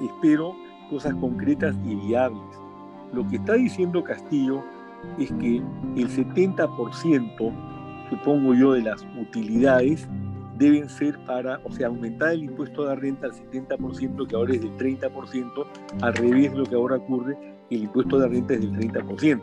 espero, 0.03 0.55
cosas 0.91 1.15
concretas 1.15 1.77
y 1.85 1.95
viables. 1.95 2.57
Lo 3.13 3.27
que 3.29 3.37
está 3.37 3.55
diciendo 3.55 4.03
Castillo 4.03 4.65
es 5.19 5.31
que 5.33 5.63
el 5.97 6.09
70%, 6.09 8.09
supongo 8.11 8.55
yo, 8.55 8.73
de 8.73 8.83
las 8.83 9.07
utilidades 9.21 10.09
deben 10.59 10.89
ser 10.89 11.19
para, 11.25 11.61
o 11.65 11.73
sea, 11.73 11.87
aumentar 11.87 12.33
el 12.33 12.45
impuesto 12.45 12.87
de 12.87 12.97
renta 12.97 13.27
al 13.27 13.33
70%, 13.33 14.27
que 14.27 14.35
ahora 14.35 14.55
es 14.55 14.63
del 14.63 14.77
30%, 14.77 15.67
al 16.03 16.15
revés 16.15 16.53
de 16.53 16.59
lo 16.59 16.65
que 16.65 16.75
ahora 16.75 16.97
ocurre, 16.97 17.37
el 17.71 17.85
impuesto 17.85 18.19
de 18.19 18.29
renta 18.29 18.55
es 18.55 18.61
del 18.61 18.73
30%. 18.73 19.41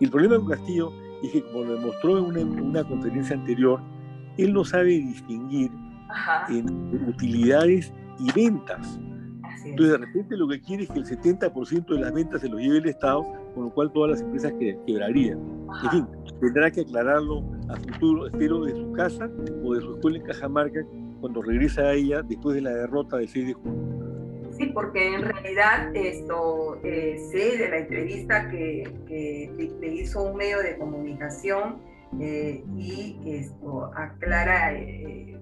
Y 0.00 0.04
el 0.04 0.10
problema 0.10 0.36
con 0.36 0.48
Castillo 0.48 0.92
es 1.22 1.32
que, 1.32 1.42
como 1.42 1.64
lo 1.64 1.74
demostró 1.74 2.18
en 2.18 2.60
una, 2.60 2.84
conferencia 2.84 3.36
anterior, 3.36 3.80
él 4.36 4.52
no 4.52 4.64
sabe 4.64 4.90
distinguir 4.90 5.70
entre 6.48 7.10
utilidades 7.10 7.92
y 8.18 8.32
ventas. 8.32 8.98
Entonces, 9.64 9.98
de 9.98 10.06
repente 10.06 10.36
lo 10.36 10.48
que 10.48 10.60
quiere 10.60 10.84
es 10.84 10.90
que 10.90 10.98
el 10.98 11.04
70% 11.04 11.86
de 11.86 12.00
las 12.00 12.12
ventas 12.12 12.40
se 12.40 12.48
lo 12.48 12.58
lleve 12.58 12.78
el 12.78 12.88
Estado, 12.88 13.26
con 13.54 13.64
lo 13.64 13.70
cual 13.70 13.92
todas 13.92 14.12
las 14.12 14.20
empresas 14.20 14.52
quebrarían. 14.86 15.38
En 15.84 15.90
fin, 15.90 16.06
tendrá 16.40 16.70
que 16.70 16.82
aclararlo 16.82 17.42
a 17.68 17.76
futuro, 17.76 18.26
espero, 18.26 18.64
de 18.64 18.74
su 18.74 18.92
casa 18.92 19.28
o 19.64 19.74
de 19.74 19.80
su 19.80 19.94
escuela 19.94 20.18
en 20.18 20.24
Cajamarca, 20.24 20.80
cuando 21.20 21.42
regresa 21.42 21.82
a 21.82 21.92
ella 21.94 22.22
después 22.22 22.54
de 22.54 22.62
la 22.62 22.70
derrota 22.70 23.16
del 23.16 23.28
6 23.28 23.46
de 23.48 23.52
junio. 23.54 23.97
Sí, 24.58 24.66
porque 24.74 25.14
en 25.14 25.22
realidad 25.22 25.94
esto 25.94 26.80
eh, 26.82 27.16
sé 27.30 27.58
de 27.58 27.68
la 27.68 27.78
entrevista 27.78 28.48
que, 28.50 28.92
que, 29.06 29.70
le 29.80 29.86
hizo 29.86 30.22
un 30.22 30.36
medio 30.36 30.58
de 30.58 30.76
comunicación 30.76 31.80
eh, 32.20 32.64
y 32.76 33.20
esto 33.24 33.84
aclara 33.94 34.74
eh, 34.74 35.38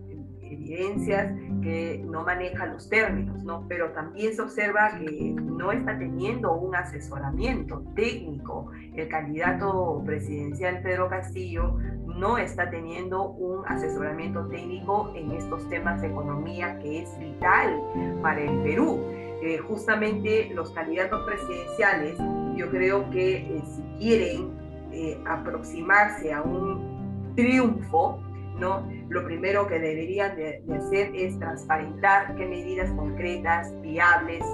evidencias 0.50 1.32
que 1.62 2.02
no 2.06 2.24
maneja 2.24 2.66
los 2.66 2.88
términos, 2.88 3.42
¿no? 3.44 3.66
Pero 3.68 3.92
también 3.92 4.34
se 4.34 4.42
observa 4.42 4.98
que 4.98 5.34
no 5.34 5.72
está 5.72 5.98
teniendo 5.98 6.54
un 6.54 6.74
asesoramiento 6.74 7.82
técnico. 7.94 8.70
El 8.94 9.08
candidato 9.08 10.02
presidencial 10.04 10.80
Pedro 10.82 11.08
Castillo 11.08 11.76
no 12.06 12.38
está 12.38 12.70
teniendo 12.70 13.30
un 13.30 13.66
asesoramiento 13.66 14.46
técnico 14.48 15.12
en 15.14 15.32
estos 15.32 15.68
temas 15.68 16.00
de 16.00 16.08
economía 16.08 16.78
que 16.78 17.02
es 17.02 17.18
vital 17.18 17.80
para 18.22 18.40
el 18.40 18.62
Perú. 18.62 19.00
Eh, 19.42 19.58
justamente 19.58 20.50
los 20.54 20.70
candidatos 20.70 21.24
presidenciales, 21.26 22.18
yo 22.56 22.70
creo 22.70 23.08
que 23.10 23.36
eh, 23.36 23.62
si 23.64 23.82
quieren 23.98 24.50
eh, 24.92 25.20
aproximarse 25.26 26.32
a 26.32 26.40
un 26.40 27.34
triunfo, 27.36 28.18
¿no? 28.58 28.86
Lo 29.08 29.24
primero 29.24 29.66
que 29.66 29.78
deberían 29.78 30.36
de, 30.36 30.62
hacer 30.76 31.14
es 31.14 31.38
transparentar 31.38 32.34
qué 32.36 32.46
medidas 32.46 32.90
concretas, 32.92 33.72
viables, 33.82 34.44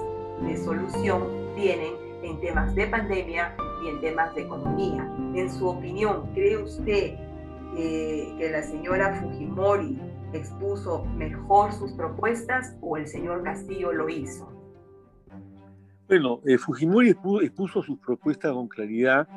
de 0.41 0.57
solución 0.57 1.23
tienen 1.55 1.93
en 2.23 2.39
temas 2.41 2.73
de 2.75 2.87
pandemia 2.87 3.55
y 3.83 3.89
en 3.89 4.01
temas 4.01 4.33
de 4.35 4.41
economía. 4.41 5.09
En 5.35 5.49
su 5.51 5.67
opinión, 5.67 6.29
¿cree 6.33 6.57
usted 6.57 7.15
que 7.75 8.49
la 8.51 8.61
señora 8.63 9.15
Fujimori 9.15 9.99
expuso 10.33 11.05
mejor 11.05 11.71
sus 11.73 11.91
propuestas 11.93 12.75
o 12.81 12.97
el 12.97 13.07
señor 13.07 13.43
Castillo 13.43 13.91
lo 13.91 14.09
hizo? 14.09 14.49
Bueno, 16.07 16.41
eh, 16.45 16.57
Fujimori 16.57 17.09
expuso, 17.09 17.81
sus 17.81 17.97
propuestas 17.99 18.51
con 18.51 18.67
claridad. 18.67 19.27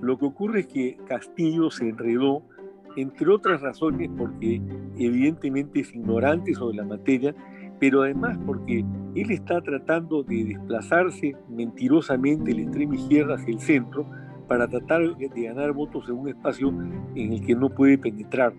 Lo 0.00 0.18
que 0.18 0.24
ocurre 0.24 0.60
es 0.60 0.66
que 0.66 0.98
Castillo 1.06 1.70
se 1.70 1.88
enredó, 1.88 2.42
entre 2.96 3.30
otras 3.30 3.60
razones, 3.60 4.10
porque 4.16 4.60
evidentemente 4.98 5.80
es 5.80 5.94
ignorante 5.94 6.54
sobre 6.54 6.78
la 6.78 6.84
materia, 6.84 7.34
pero 7.78 8.02
además 8.02 8.38
porque 8.46 8.84
él 9.14 9.30
está 9.30 9.60
tratando 9.60 10.22
de 10.22 10.44
desplazarse 10.44 11.36
mentirosamente 11.48 12.50
de 12.50 12.54
la 12.54 12.62
extrema 12.62 12.94
izquierda 12.94 13.34
hacia 13.34 13.52
el 13.52 13.60
centro 13.60 14.06
para 14.48 14.68
tratar 14.68 15.16
de 15.16 15.42
ganar 15.42 15.72
votos 15.72 16.08
en 16.08 16.16
un 16.16 16.28
espacio 16.28 16.68
en 17.14 17.32
el 17.32 17.44
que 17.44 17.54
no 17.54 17.68
puede 17.68 17.98
penetrar. 17.98 18.52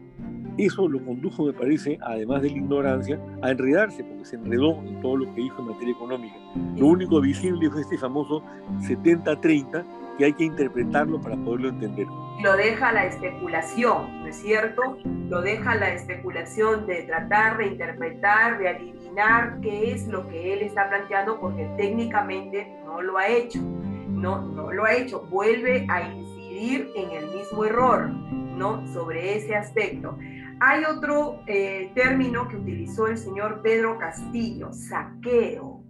Eso 0.58 0.88
lo 0.88 1.04
condujo, 1.06 1.46
me 1.46 1.54
parece, 1.54 2.00
además 2.02 2.42
de 2.42 2.50
la 2.50 2.58
ignorancia, 2.58 3.20
a 3.44 3.52
enredarse, 3.52 4.04
porque 4.04 4.26
se 4.26 4.38
enredó 4.38 4.82
en 4.84 5.00
todo 5.02 5.18
lo 5.18 5.34
que 5.36 5.42
dijo 5.42 5.62
en 5.62 5.68
materia 5.68 5.94
económica. 5.94 6.36
Lo 6.76 6.88
único 6.88 7.22
visible 7.22 7.70
fue 7.70 7.82
este 7.82 7.98
famoso 8.00 8.42
70-30, 8.80 9.86
que 10.18 10.26
hay 10.26 10.34
que 10.34 10.46
interpretarlo 10.46 11.22
para 11.22 11.36
poderlo 11.38 11.70
entender. 11.70 12.08
Lo 12.42 12.56
deja 12.56 12.92
la 12.92 13.06
especulación, 13.06 14.22
¿no 14.22 14.28
es 14.28 14.36
cierto? 14.38 14.98
Lo 15.30 15.42
deja 15.42 15.76
la 15.76 15.94
especulación 15.94 16.86
de 16.86 17.04
tratar 17.04 17.58
de 17.58 17.68
interpretar, 17.68 18.60
de 18.60 18.70
adivinar 18.70 19.60
qué 19.62 19.92
es 19.92 20.08
lo 20.08 20.28
que 20.28 20.54
él 20.54 20.62
está 20.62 20.90
planteando, 20.90 21.40
porque 21.40 21.66
técnicamente 21.78 22.68
no 22.86 23.02
lo 23.02 23.18
ha 23.18 23.28
hecho. 23.28 23.60
No, 23.62 24.42
no 24.42 24.72
lo 24.72 24.86
ha 24.86 24.94
hecho. 24.94 25.22
Vuelve 25.30 25.86
a 25.90 26.02
incidir 26.02 26.92
en 26.96 27.12
el 27.12 27.26
mismo 27.36 27.66
error, 27.66 28.10
¿no? 28.10 28.88
Sobre 28.88 29.38
ese 29.38 29.56
aspecto. 29.56 30.18
Hay 30.60 30.84
otro 30.86 31.42
eh, 31.46 31.92
término 31.94 32.48
que 32.48 32.56
utilizó 32.56 33.08
el 33.08 33.18
señor 33.18 33.62
Pedro 33.62 33.98
Castillo, 34.00 34.74
saqueo, 34.74 35.84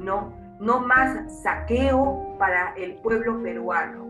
¿no? 0.00 0.37
No 0.60 0.80
más 0.80 1.42
saqueo 1.42 2.36
para 2.38 2.74
el 2.76 2.94
pueblo 2.96 3.42
peruano. 3.42 4.06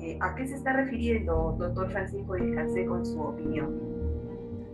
Eh, 0.00 0.18
¿A 0.20 0.34
qué 0.34 0.46
se 0.46 0.56
está 0.56 0.74
refiriendo, 0.74 1.56
doctor 1.58 1.90
Francisco 1.90 2.34
Descansé, 2.34 2.84
con 2.84 3.06
su 3.06 3.20
opinión? 3.20 3.80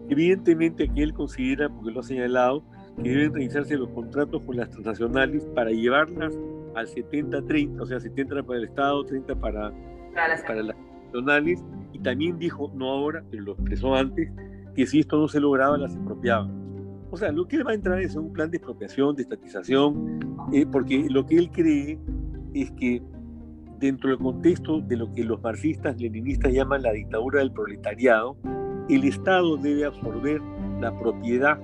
Evidentemente 0.09 0.89
que 0.89 1.03
él 1.05 1.15
considera, 1.15 1.69
porque 1.69 1.93
lo 1.93 2.01
ha 2.01 2.03
señalado, 2.03 2.65
que 3.01 3.09
deben 3.09 3.35
realizarse 3.35 3.77
los 3.77 3.89
contratos 3.91 4.43
con 4.45 4.57
las 4.57 4.69
transnacionales 4.71 5.47
para 5.55 5.71
llevarlas 5.71 6.37
al 6.75 6.89
70-30, 6.89 7.81
o 7.81 7.87
sea, 7.87 8.01
70 8.01 8.43
para 8.43 8.59
el 8.59 8.65
Estado, 8.65 9.05
30 9.05 9.35
para, 9.37 9.73
para 10.13 10.29
las, 10.29 10.43
para 10.43 10.63
las 10.63 10.77
nacionales, 11.07 11.65
y 11.93 12.01
también 12.01 12.39
dijo, 12.39 12.71
no 12.75 12.91
ahora, 12.91 13.23
pero 13.31 13.45
lo 13.45 13.53
expresó 13.53 13.95
antes, 13.95 14.33
que 14.75 14.87
si 14.87 15.01
esto 15.01 15.17
no 15.17 15.29
se 15.29 15.39
lograba, 15.39 15.79
las 15.79 15.95
expropiaba. 15.95 16.49
O 17.11 17.17
sea, 17.17 17.33
lo 17.33 17.47
que 17.47 17.57
él 17.57 17.67
va 17.67 17.73
a 17.73 17.75
entrar 17.75 18.01
es 18.01 18.15
un 18.15 18.33
plan 18.33 18.51
de 18.51 18.59
expropiación, 18.59 19.17
de 19.17 19.23
estatización, 19.23 20.21
eh, 20.53 20.65
porque 20.71 21.07
lo 21.11 21.27
que 21.27 21.39
él 21.39 21.51
cree 21.51 21.99
es 22.55 22.71
que 22.73 23.03
dentro 23.81 24.11
del 24.11 24.19
contexto 24.19 24.81
de 24.81 24.97
lo 24.97 25.11
que 25.13 25.25
los 25.25 25.43
marxistas 25.43 26.01
leninistas 26.01 26.53
llaman 26.53 26.83
la 26.83 26.93
dictadura 26.93 27.41
del 27.41 27.53
proletariado, 27.53 28.37
el 28.89 29.05
Estado 29.05 29.57
debe 29.57 29.87
absorber 29.87 30.41
la 30.81 30.97
propiedad 31.01 31.59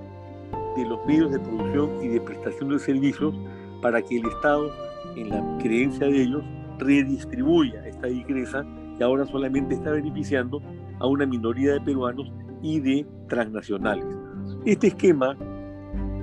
de 0.75 0.85
los 0.85 1.05
medios 1.05 1.31
de 1.31 1.39
producción 1.39 2.03
y 2.03 2.07
de 2.09 2.21
prestación 2.21 2.69
de 2.69 2.79
servicios 2.79 3.35
para 3.81 4.01
que 4.01 4.17
el 4.17 4.25
Estado, 4.27 4.71
en 5.15 5.29
la 5.29 5.57
creencia 5.59 6.07
de 6.07 6.23
ellos, 6.23 6.43
redistribuya 6.79 7.87
esta 7.87 8.07
riqueza 8.07 8.65
que 8.97 9.03
ahora 9.03 9.25
solamente 9.25 9.75
está 9.75 9.91
beneficiando 9.91 10.61
a 10.99 11.07
una 11.07 11.25
minoría 11.25 11.73
de 11.73 11.81
peruanos 11.81 12.31
y 12.61 12.79
de 12.79 13.05
transnacionales. 13.27 14.26
Este 14.67 14.87
esquema 14.87 15.37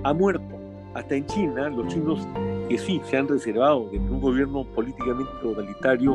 ha 0.02 0.12
muerto. 0.12 0.44
Hasta 0.92 1.14
en 1.14 1.24
China, 1.24 1.70
los 1.70 1.86
chinos 1.86 2.28
que 2.68 2.76
sí 2.76 3.00
se 3.04 3.16
han 3.16 3.26
reservado 3.26 3.88
de 3.88 3.98
un 3.98 4.20
gobierno 4.20 4.70
políticamente 4.74 5.32
totalitario 5.40 6.14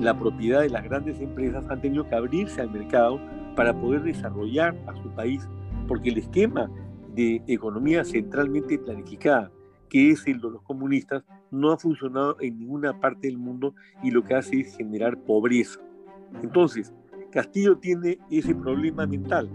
la 0.00 0.18
propiedad 0.18 0.62
de 0.62 0.70
las 0.70 0.82
grandes 0.82 1.20
empresas 1.20 1.64
han 1.70 1.80
tenido 1.80 2.08
que 2.08 2.16
abrirse 2.16 2.60
al 2.60 2.72
mercado 2.72 3.20
para 3.54 3.72
poder 3.72 4.02
desarrollar 4.02 4.76
a 4.88 5.00
su 5.00 5.10
país, 5.10 5.48
porque 5.86 6.08
el 6.08 6.18
esquema 6.18 6.68
de 7.14 7.40
economía 7.46 8.04
centralmente 8.04 8.76
planificada, 8.76 9.52
que 9.88 10.10
es 10.10 10.26
el 10.26 10.40
de 10.40 10.50
los 10.50 10.62
comunistas, 10.62 11.22
no 11.52 11.70
ha 11.70 11.78
funcionado 11.78 12.36
en 12.40 12.58
ninguna 12.58 12.98
parte 12.98 13.28
del 13.28 13.38
mundo 13.38 13.76
y 14.02 14.10
lo 14.10 14.24
que 14.24 14.34
hace 14.34 14.58
es 14.58 14.76
generar 14.76 15.16
pobreza. 15.18 15.78
Entonces, 16.42 16.92
Castillo 17.30 17.78
tiene 17.78 18.18
ese 18.28 18.56
problema 18.56 19.06
mental, 19.06 19.48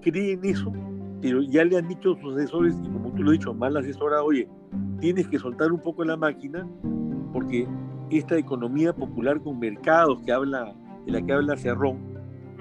cree 0.00 0.32
en 0.32 0.44
eso, 0.46 0.72
pero 1.20 1.42
ya 1.42 1.64
le 1.64 1.78
han 1.78 1.88
dicho 1.88 2.16
sus 2.20 2.36
asesores, 2.36 2.74
y 2.82 2.88
como 2.88 3.12
tú 3.12 3.22
lo 3.22 3.30
has 3.30 3.38
dicho, 3.38 3.54
mal 3.54 3.76
asesorado, 3.76 4.24
oye, 4.24 4.48
tienes 5.00 5.28
que 5.28 5.38
soltar 5.38 5.72
un 5.72 5.80
poco 5.80 6.04
la 6.04 6.16
máquina, 6.16 6.66
porque 7.32 7.66
esta 8.10 8.36
economía 8.36 8.92
popular 8.94 9.40
con 9.40 9.58
mercados 9.58 10.20
que 10.22 10.32
habla, 10.32 10.74
de 11.06 11.12
la 11.12 11.22
que 11.22 11.32
habla 11.32 11.56
Cerrón, 11.56 12.10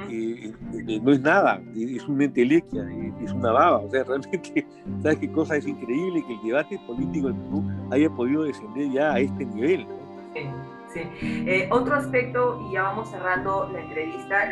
eh, 0.09 0.53
eh, 0.87 0.99
no 1.03 1.11
es 1.11 1.21
nada, 1.21 1.61
es 1.75 2.07
una 2.07 2.25
entelequia, 2.25 2.87
es 3.21 3.31
una 3.33 3.51
baba. 3.51 3.79
O 3.79 3.89
sea, 3.89 4.03
realmente, 4.07 4.65
¿sabes 5.01 5.19
qué 5.19 5.31
cosa 5.31 5.57
es 5.57 5.67
increíble 5.67 6.23
que 6.25 6.33
el 6.35 6.41
debate 6.43 6.79
político 6.87 7.29
en 7.29 7.35
Perú 7.35 7.63
haya 7.91 8.09
podido 8.09 8.43
descender 8.43 8.91
ya 8.91 9.13
a 9.13 9.19
este 9.19 9.45
nivel? 9.45 9.85
Sí. 10.93 11.01
Eh, 11.21 11.69
otro 11.71 11.95
aspecto, 11.95 12.65
y 12.67 12.73
ya 12.73 12.83
vamos 12.83 13.09
cerrando 13.09 13.69
la 13.71 13.81
entrevista, 13.81 14.49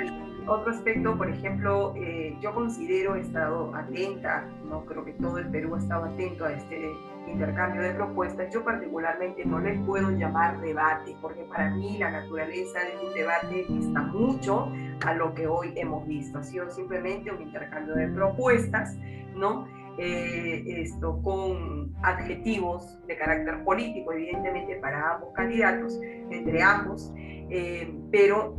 otro 0.48 0.72
aspecto, 0.72 1.18
por 1.18 1.30
ejemplo, 1.30 1.94
eh, 1.96 2.38
yo 2.42 2.54
considero, 2.54 3.16
he 3.16 3.22
estado 3.22 3.74
atenta, 3.76 4.48
no 4.70 4.86
creo 4.86 5.04
que 5.04 5.14
todo 5.14 5.38
el 5.38 5.50
Perú 5.50 5.76
ha 5.76 5.80
estado 5.80 6.06
atento 6.06 6.46
a 6.46 6.54
este 6.54 6.92
intercambio 7.28 7.82
de 7.82 7.94
propuestas, 7.94 8.54
yo 8.54 8.64
particularmente 8.64 9.46
no 9.46 9.60
les 9.60 9.80
puedo 9.86 10.10
llamar 10.12 10.60
debate, 10.62 11.16
porque 11.22 11.44
para 11.44 11.70
mí 11.72 11.98
la 11.98 12.12
naturaleza 12.12 12.80
de 12.80 13.08
un 13.08 13.14
debate 13.14 13.66
está 13.70 14.02
mucho 14.02 14.72
a 15.06 15.14
lo 15.14 15.34
que 15.34 15.48
hoy 15.48 15.74
hemos 15.76 16.08
visto, 16.08 16.40
ha 16.40 16.44
sido 16.44 16.70
simplemente 16.70 17.32
un 17.32 17.42
intercambio 17.42 17.96
de 17.96 18.08
propuestas, 18.08 18.96
¿no? 19.36 19.68
Eh, 20.00 20.64
esto 20.68 21.20
con 21.24 21.92
adjetivos 22.04 23.00
de 23.08 23.18
carácter 23.18 23.64
político, 23.64 24.14
evidentemente 24.14 24.76
para 24.76 25.16
ambos 25.16 25.34
candidatos, 25.34 26.00
entre 26.30 26.62
ambos, 26.62 27.12
eh, 27.18 27.94
pero 28.12 28.56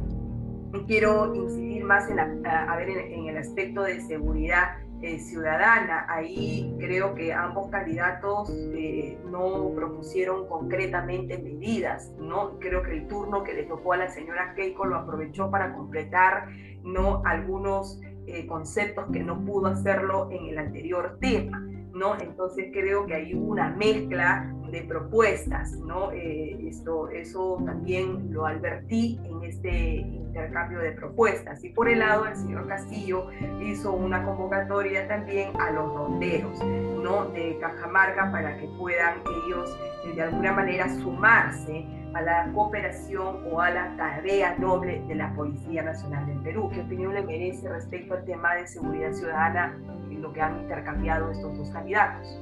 quiero 0.87 1.34
incidir 1.34 1.84
más 1.84 2.10
en, 2.10 2.18
a 2.18 2.76
ver, 2.76 2.88
en, 2.88 3.26
el 3.26 3.37
aspecto 3.37 3.82
de 3.82 4.00
seguridad 4.02 4.76
eh, 5.02 5.18
ciudadana. 5.18 6.06
Ahí 6.08 6.75
creo 6.78 7.14
que 7.14 7.32
ambos 7.32 7.70
candidatos 7.70 8.50
eh, 8.75 9.18
no 9.30 9.72
propusieron 9.75 10.48
concretamente 10.48 11.38
medidas, 11.38 12.12
¿no? 12.18 12.58
Creo 12.58 12.82
que 12.82 12.92
el 12.92 13.08
turno 13.08 13.42
que 13.44 13.54
le 13.54 13.64
tocó 13.64 13.92
a 13.92 13.96
la 13.96 14.08
señora 14.08 14.54
Keiko 14.54 14.84
lo 14.87 14.96
aprovechó 14.96 15.50
para 15.50 15.75
completar, 15.75 16.48
¿no? 16.82 17.22
Algunos 17.25 18.00
eh, 18.26 18.46
conceptos 18.46 19.06
que 19.12 19.22
no 19.22 19.44
pudo 19.44 19.68
hacerlo 19.68 20.28
en 20.30 20.46
el 20.46 20.58
anterior 20.58 21.18
tema. 21.20 21.64
¿No? 21.92 22.18
Entonces 22.21 22.71
creo 22.73 23.07
que 23.07 23.14
hay 23.14 23.35
una 23.35 23.71
mezcla 23.71 24.52
de 24.71 24.83
propuestas, 24.83 25.73
¿no? 25.73 26.12
Eh, 26.12 26.68
esto, 26.68 27.09
eso 27.09 27.62
también 27.64 28.33
lo 28.33 28.47
advertí 28.47 29.18
en 29.25 29.42
este 29.42 29.97
intercambio 29.97 30.80
de 30.80 30.92
propuestas. 30.92 31.64
Y 31.64 31.71
por 31.71 31.88
el 31.88 32.00
lado, 32.00 32.26
el 32.26 32.37
señor 32.37 32.66
Castillo 32.68 33.28
hizo 33.62 33.92
una 33.92 34.25
convocatoria 34.25 35.09
también 35.09 35.50
a 35.59 35.71
los 35.71 35.95
ronderos, 35.95 36.59
¿no? 36.64 37.26
De 37.30 37.57
Cajamarca 37.61 38.30
para 38.30 38.59
que 38.59 38.68
puedan 38.78 39.14
ellos 39.47 39.76
eh, 40.04 40.14
de 40.14 40.23
alguna 40.23 40.52
manera 40.52 40.88
sumarse 40.88 41.87
a 42.14 42.23
la 42.23 42.50
cooperación 42.52 43.45
o 43.50 43.61
a 43.61 43.71
la 43.71 43.97
tarea 43.97 44.57
noble 44.59 45.02
de 45.07 45.14
la 45.14 45.33
Policía 45.35 45.83
Nacional 45.83 46.26
del 46.26 46.38
Perú. 46.40 46.71
¿Qué 46.73 46.80
opinión 46.80 47.14
le 47.14 47.23
merece 47.23 47.68
respecto 47.68 48.14
al 48.14 48.25
tema 48.25 48.54
de 48.54 48.66
seguridad 48.66 49.12
ciudadana 49.12 49.78
lo 50.20 50.32
que 50.32 50.40
han 50.40 50.60
intercambiado 50.62 51.30
estos 51.30 51.56
dos 51.56 51.70
candidatos? 51.70 52.40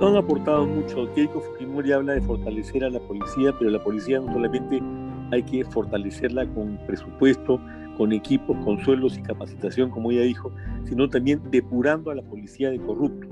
No 0.00 0.08
han 0.08 0.16
aportado 0.16 0.66
mucho. 0.66 1.12
Keiko 1.14 1.40
Fujimori 1.40 1.92
habla 1.92 2.14
de 2.14 2.20
fortalecer 2.20 2.84
a 2.84 2.90
la 2.90 3.00
policía, 3.00 3.54
pero 3.58 3.70
la 3.70 3.82
policía 3.82 4.20
no 4.20 4.32
solamente 4.32 4.82
hay 5.30 5.42
que 5.42 5.64
fortalecerla 5.64 6.46
con 6.48 6.78
presupuesto, 6.86 7.60
con 7.96 8.12
equipos, 8.12 8.56
con 8.64 8.78
sueldos 8.84 9.16
y 9.16 9.22
capacitación, 9.22 9.90
como 9.90 10.10
ella 10.10 10.22
dijo, 10.22 10.52
sino 10.84 11.08
también 11.08 11.40
depurando 11.50 12.10
a 12.10 12.14
la 12.14 12.22
policía 12.22 12.70
de 12.70 12.80
corruptos. 12.80 13.30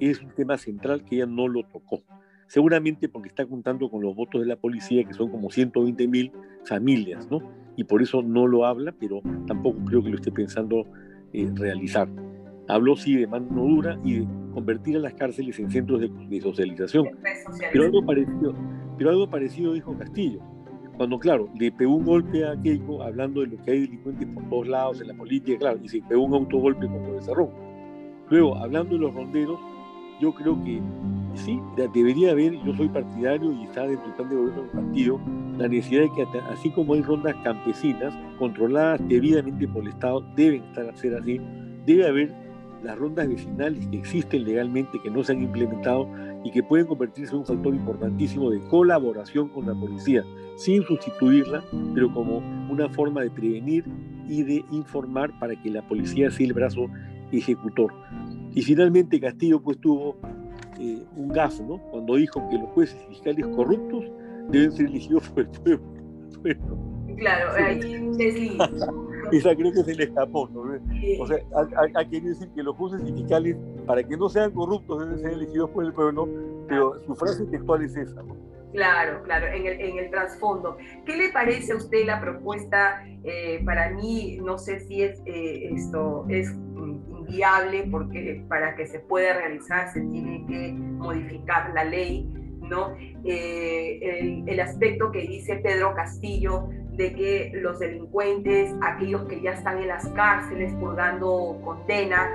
Es 0.00 0.20
un 0.20 0.30
tema 0.30 0.58
central 0.58 1.04
que 1.04 1.16
ella 1.16 1.26
no 1.26 1.48
lo 1.48 1.62
tocó 1.64 2.02
seguramente 2.50 3.08
porque 3.08 3.28
está 3.28 3.46
contando 3.46 3.88
con 3.88 4.02
los 4.02 4.16
votos 4.16 4.40
de 4.40 4.46
la 4.48 4.56
policía, 4.56 5.04
que 5.04 5.14
son 5.14 5.30
como 5.30 5.50
120 5.50 6.08
mil 6.08 6.32
familias, 6.64 7.30
¿no? 7.30 7.40
Y 7.76 7.84
por 7.84 8.02
eso 8.02 8.22
no 8.22 8.48
lo 8.48 8.66
habla, 8.66 8.92
pero 8.98 9.22
tampoco 9.46 9.78
creo 9.84 10.02
que 10.02 10.10
lo 10.10 10.16
esté 10.16 10.32
pensando 10.32 10.84
eh, 11.32 11.48
realizar. 11.54 12.08
Habló 12.70 12.96
sí 12.96 13.16
de 13.16 13.26
mano 13.26 13.46
dura 13.48 13.98
y 14.04 14.20
de 14.20 14.26
convertir 14.52 14.96
a 14.96 15.00
las 15.00 15.14
cárceles 15.14 15.58
en 15.58 15.70
centros 15.70 16.00
de, 16.00 16.40
socialización. 16.40 17.08
Pero 17.72 17.84
algo, 17.84 18.04
parecido, 18.04 18.54
pero 18.96 19.10
algo 19.10 19.28
parecido 19.28 19.72
dijo 19.74 19.96
Castillo. 19.96 20.40
Cuando, 20.96 21.18
claro, 21.18 21.48
le 21.58 21.72
pegó 21.72 21.94
un 21.96 22.04
golpe 22.04 22.46
a 22.46 22.60
Keiko 22.60 23.02
hablando 23.02 23.40
de 23.40 23.46
lo 23.46 23.62
que 23.62 23.70
hay 23.70 23.80
delincuentes 23.80 24.28
por 24.28 24.48
todos 24.50 24.68
lados 24.68 25.00
en 25.00 25.08
la 25.08 25.14
política, 25.14 25.58
claro, 25.58 25.80
y 25.82 25.88
se 25.88 26.02
pegó 26.02 26.24
un 26.24 26.34
autogolpe 26.34 26.86
cuando 26.86 27.14
desarrolló. 27.14 27.52
Luego, 28.28 28.56
hablando 28.56 28.94
de 28.94 29.00
los 29.00 29.14
ronderos, 29.14 29.58
yo 30.20 30.34
creo 30.34 30.62
que 30.62 30.80
sí, 31.34 31.58
debería 31.94 32.32
haber, 32.32 32.52
yo 32.64 32.74
soy 32.76 32.88
partidario 32.88 33.50
y 33.52 33.64
está 33.64 33.86
dentro 33.86 34.06
del 34.06 34.14
plan 34.14 34.28
de 34.28 34.36
gobierno 34.36 34.62
del 34.62 34.70
partido, 34.70 35.20
la 35.56 35.68
necesidad 35.68 36.02
de 36.02 36.10
que 36.12 36.38
así 36.50 36.70
como 36.70 36.94
hay 36.94 37.02
rondas 37.02 37.34
campesinas 37.42 38.14
controladas 38.38 39.00
debidamente 39.08 39.66
por 39.66 39.82
el 39.82 39.88
Estado, 39.88 40.20
deben 40.36 40.62
estar 40.64 40.88
a 40.88 40.96
ser 40.96 41.14
así, 41.14 41.40
debe 41.86 42.06
haber 42.06 42.49
las 42.82 42.98
rondas 42.98 43.28
vecinales 43.28 43.86
que 43.88 43.98
existen 43.98 44.44
legalmente, 44.44 45.00
que 45.02 45.10
no 45.10 45.22
se 45.22 45.32
han 45.32 45.42
implementado 45.42 46.08
y 46.44 46.50
que 46.50 46.62
pueden 46.62 46.86
convertirse 46.86 47.32
en 47.32 47.40
un 47.40 47.46
factor 47.46 47.74
importantísimo 47.74 48.50
de 48.50 48.60
colaboración 48.68 49.48
con 49.48 49.66
la 49.66 49.74
policía, 49.74 50.24
sin 50.56 50.82
sustituirla, 50.84 51.62
pero 51.94 52.12
como 52.12 52.38
una 52.70 52.88
forma 52.88 53.22
de 53.22 53.30
prevenir 53.30 53.84
y 54.28 54.42
de 54.42 54.64
informar 54.70 55.38
para 55.38 55.60
que 55.60 55.70
la 55.70 55.86
policía 55.86 56.30
sea 56.30 56.46
el 56.46 56.54
brazo 56.54 56.86
ejecutor. 57.32 57.92
Y 58.54 58.62
finalmente 58.62 59.20
Castillo 59.20 59.60
pues 59.60 59.78
tuvo 59.78 60.16
eh, 60.78 61.04
un 61.16 61.28
gafo, 61.28 61.62
¿no? 61.62 61.78
Cuando 61.90 62.16
dijo 62.16 62.48
que 62.48 62.56
los 62.56 62.68
jueces 62.70 62.98
y 63.06 63.14
fiscales 63.14 63.46
corruptos 63.48 64.04
deben 64.50 64.72
ser 64.72 64.86
elegidos 64.86 65.28
por 65.28 65.44
el 65.44 65.50
pueblo. 65.50 65.82
claro, 67.18 67.52
ahí 67.54 67.80
Esa 69.32 69.54
creo 69.54 69.72
que 69.72 69.84
se 69.84 69.94
le 69.94 70.04
escapó, 70.04 70.48
¿no? 70.52 70.62
O 71.20 71.26
sea, 71.26 71.38
ha, 71.94 72.04
querido 72.04 72.30
decir 72.30 72.48
que 72.54 72.62
los 72.62 72.76
jueces 72.76 73.02
y 73.08 73.12
fiscales, 73.12 73.56
para 73.86 74.02
que 74.02 74.16
no 74.16 74.28
sean 74.28 74.50
corruptos, 74.52 75.00
deben 75.00 75.18
ser 75.18 75.32
elegidos 75.32 75.70
por 75.70 75.84
el 75.84 75.92
pueblo, 75.92 76.28
pero 76.68 77.00
su 77.06 77.14
frase 77.14 77.44
textual 77.46 77.82
es 77.82 77.96
esa, 77.96 78.22
¿no? 78.22 78.36
Claro, 78.72 79.22
claro, 79.24 79.46
en 79.48 79.66
el, 79.66 79.80
en 79.80 79.98
el 79.98 80.10
trasfondo. 80.10 80.76
¿Qué 81.04 81.16
le 81.16 81.30
parece 81.30 81.72
a 81.72 81.76
usted 81.76 82.06
la 82.06 82.20
propuesta? 82.20 83.04
Eh, 83.24 83.62
para 83.64 83.90
mí, 83.90 84.38
no 84.42 84.58
sé 84.58 84.80
si 84.80 85.02
es 85.02 85.20
eh, 85.26 85.70
esto, 85.74 86.24
es 86.28 86.52
inviable 86.52 87.88
porque 87.90 88.44
para 88.48 88.76
que 88.76 88.86
se 88.86 89.00
pueda 89.00 89.34
realizar 89.34 89.92
se 89.92 90.00
tiene 90.00 90.46
que 90.46 90.72
modificar 90.72 91.72
la 91.74 91.84
ley, 91.84 92.28
¿no? 92.60 92.94
Eh, 93.24 93.98
el, 94.20 94.48
el, 94.48 94.60
aspecto 94.60 95.10
que 95.10 95.22
dice 95.22 95.56
Pedro 95.56 95.92
Castillo 95.94 96.68
de 97.00 97.14
que 97.14 97.50
los 97.54 97.78
delincuentes, 97.78 98.74
aquellos 98.82 99.22
que 99.22 99.40
ya 99.40 99.52
están 99.52 99.78
en 99.78 99.88
las 99.88 100.06
cárceles 100.10 100.74
purgando 100.74 101.58
condena, 101.64 102.30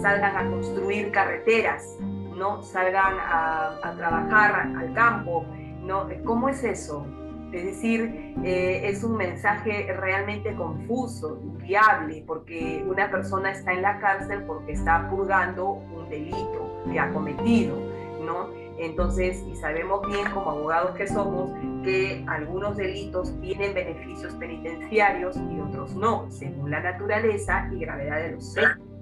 salgan 0.00 0.34
a 0.34 0.50
construir 0.50 1.10
carreteras, 1.10 1.98
¿no? 2.00 2.62
Salgan 2.62 3.14
a, 3.20 3.94
trabajar 3.98 4.72
al 4.74 4.94
campo, 4.94 5.44
¿no? 5.82 6.08
¿Cómo 6.24 6.48
es 6.48 6.64
eso? 6.64 7.06
Es 7.52 7.64
decir, 7.64 8.34
eh, 8.42 8.88
es 8.88 9.04
un 9.04 9.18
mensaje 9.18 9.92
realmente 9.92 10.54
confuso, 10.54 11.38
inviable, 11.42 12.24
porque 12.26 12.82
una 12.88 13.10
persona 13.10 13.50
está 13.50 13.74
en 13.74 13.82
la 13.82 13.98
cárcel 13.98 14.44
porque 14.46 14.72
está 14.72 15.10
purgando 15.10 15.72
un 15.72 16.08
delito 16.08 16.82
que 16.90 16.98
ha 16.98 17.12
cometido, 17.12 17.76
¿no? 18.24 18.48
Entonces, 18.78 19.42
y 19.46 19.56
sabemos 19.56 20.06
bien 20.06 20.30
como 20.32 20.50
abogados 20.50 20.96
que 20.96 21.06
somos 21.06 21.50
que 21.82 22.24
algunos 22.26 22.76
delitos 22.76 23.32
tienen 23.40 23.74
beneficios 23.74 24.34
penitenciarios 24.34 25.36
y 25.36 25.60
otros 25.60 25.94
no, 25.94 26.26
según 26.30 26.70
la 26.70 26.80
naturaleza 26.80 27.70
y 27.72 27.80
gravedad 27.80 28.22
de 28.22 28.32
los 28.32 28.56
hechos 28.56 28.95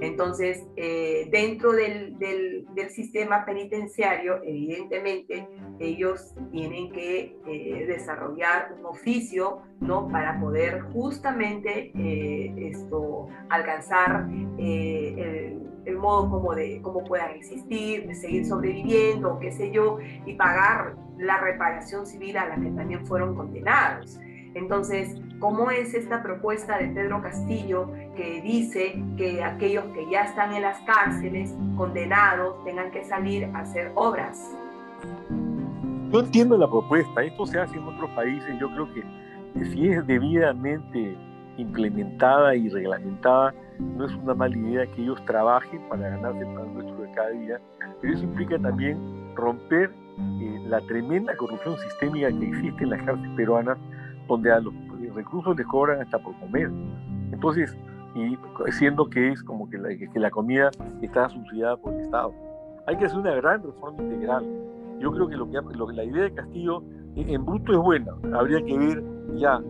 Entonces, 0.00 0.66
eh, 0.76 1.28
dentro 1.30 1.72
del, 1.72 2.18
del, 2.18 2.90
sistema 2.90 3.44
penitenciario, 3.44 4.40
evidentemente, 4.44 5.48
ellos 5.80 6.34
tienen 6.52 6.92
que 6.92 7.36
eh, 7.46 7.84
desarrollar 7.86 8.74
un 8.78 8.86
oficio, 8.86 9.62
¿no? 9.80 10.08
Para 10.08 10.40
poder 10.40 10.80
justamente 10.92 11.92
eh, 11.94 12.54
esto, 12.70 13.28
alcanzar 13.48 14.28
el, 14.58 15.60
el, 15.84 15.96
modo 15.96 16.30
como, 16.30 16.54
de, 16.54 16.80
cómo 16.80 17.02
puedan 17.04 17.32
existir, 17.32 18.06
de 18.06 18.14
seguir 18.14 18.46
sobreviviendo, 18.46 19.38
qué 19.40 19.50
sé 19.50 19.70
yo, 19.70 19.98
y 20.24 20.34
pagar 20.34 20.94
la 21.18 21.38
reparación 21.38 22.06
civil 22.06 22.36
a 22.36 22.46
la 22.46 22.56
que 22.56 22.70
también 22.70 23.04
fueron 23.06 23.34
condenados. 23.34 24.20
Entonces, 24.56 25.14
¿cómo 25.38 25.70
es 25.70 25.92
esta 25.92 26.22
propuesta 26.22 26.78
de 26.78 26.86
Pedro 26.86 27.20
Castillo 27.20 27.90
que 28.16 28.40
dice 28.40 28.98
que 29.18 29.44
aquellos 29.44 29.84
que 29.92 30.10
ya 30.10 30.22
están 30.22 30.54
en 30.54 30.62
las 30.62 30.80
cárceles, 30.80 31.54
condenados, 31.76 32.64
tengan 32.64 32.90
que 32.90 33.04
salir 33.04 33.44
a 33.52 33.58
hacer 33.58 33.92
obras? 33.94 34.56
Yo 36.10 36.20
entiendo 36.20 36.56
la 36.56 36.70
propuesta, 36.70 37.22
esto 37.22 37.44
se 37.44 37.60
hace 37.60 37.76
en 37.76 37.84
otros 37.84 38.08
países, 38.12 38.58
yo 38.58 38.70
creo 38.70 38.94
que, 38.94 39.04
si 39.66 39.88
es 39.88 40.06
debidamente 40.06 41.14
implementada 41.58 42.56
y 42.56 42.70
reglamentada, 42.70 43.52
no 43.78 44.06
es 44.06 44.14
una 44.14 44.32
mala 44.32 44.56
idea 44.56 44.86
que 44.86 45.02
ellos 45.02 45.22
trabajen 45.26 45.86
para 45.90 46.08
ganarse 46.08 46.40
el 46.40 46.54
pan 46.54 46.72
nuestro 46.72 47.02
de 47.02 47.10
cada 47.10 47.28
día, 47.28 47.60
pero 48.00 48.14
eso 48.14 48.24
implica 48.24 48.58
también 48.58 49.34
romper 49.34 49.90
eh, 50.18 50.60
la 50.66 50.80
tremenda 50.80 51.36
corrupción 51.36 51.76
sistémica 51.76 52.28
que 52.28 52.48
existe 52.48 52.84
en 52.84 52.90
las 52.90 53.02
cárceles 53.02 53.36
peruanas, 53.36 53.76
donde 54.26 54.52
a 54.52 54.60
los 54.60 54.74
recursos 55.14 55.56
les 55.56 55.66
cobran 55.66 56.00
hasta 56.00 56.18
por 56.18 56.34
comer. 56.38 56.70
Entonces, 57.32 57.76
y 58.14 58.38
siendo 58.72 59.08
que 59.08 59.32
es 59.32 59.42
como 59.42 59.68
que 59.68 59.78
la, 59.78 59.88
que 59.88 60.18
la 60.18 60.30
comida 60.30 60.70
está 61.02 61.28
subsidiada 61.28 61.76
por 61.76 61.92
el 61.92 62.00
Estado. 62.00 62.32
Hay 62.86 62.96
que 62.96 63.04
hacer 63.04 63.18
una 63.18 63.34
gran 63.34 63.62
reforma 63.62 64.02
integral. 64.02 64.44
Yo 65.00 65.12
creo 65.12 65.28
que, 65.28 65.36
lo 65.36 65.86
que 65.86 65.92
la 65.92 66.04
idea 66.04 66.24
de 66.24 66.32
Castillo 66.32 66.82
en 67.14 67.44
bruto 67.44 67.72
es 67.72 67.78
buena. 67.78 68.12
Habría 68.32 68.64
que 68.64 68.78
ver 68.78 69.04
ya, 69.34 69.60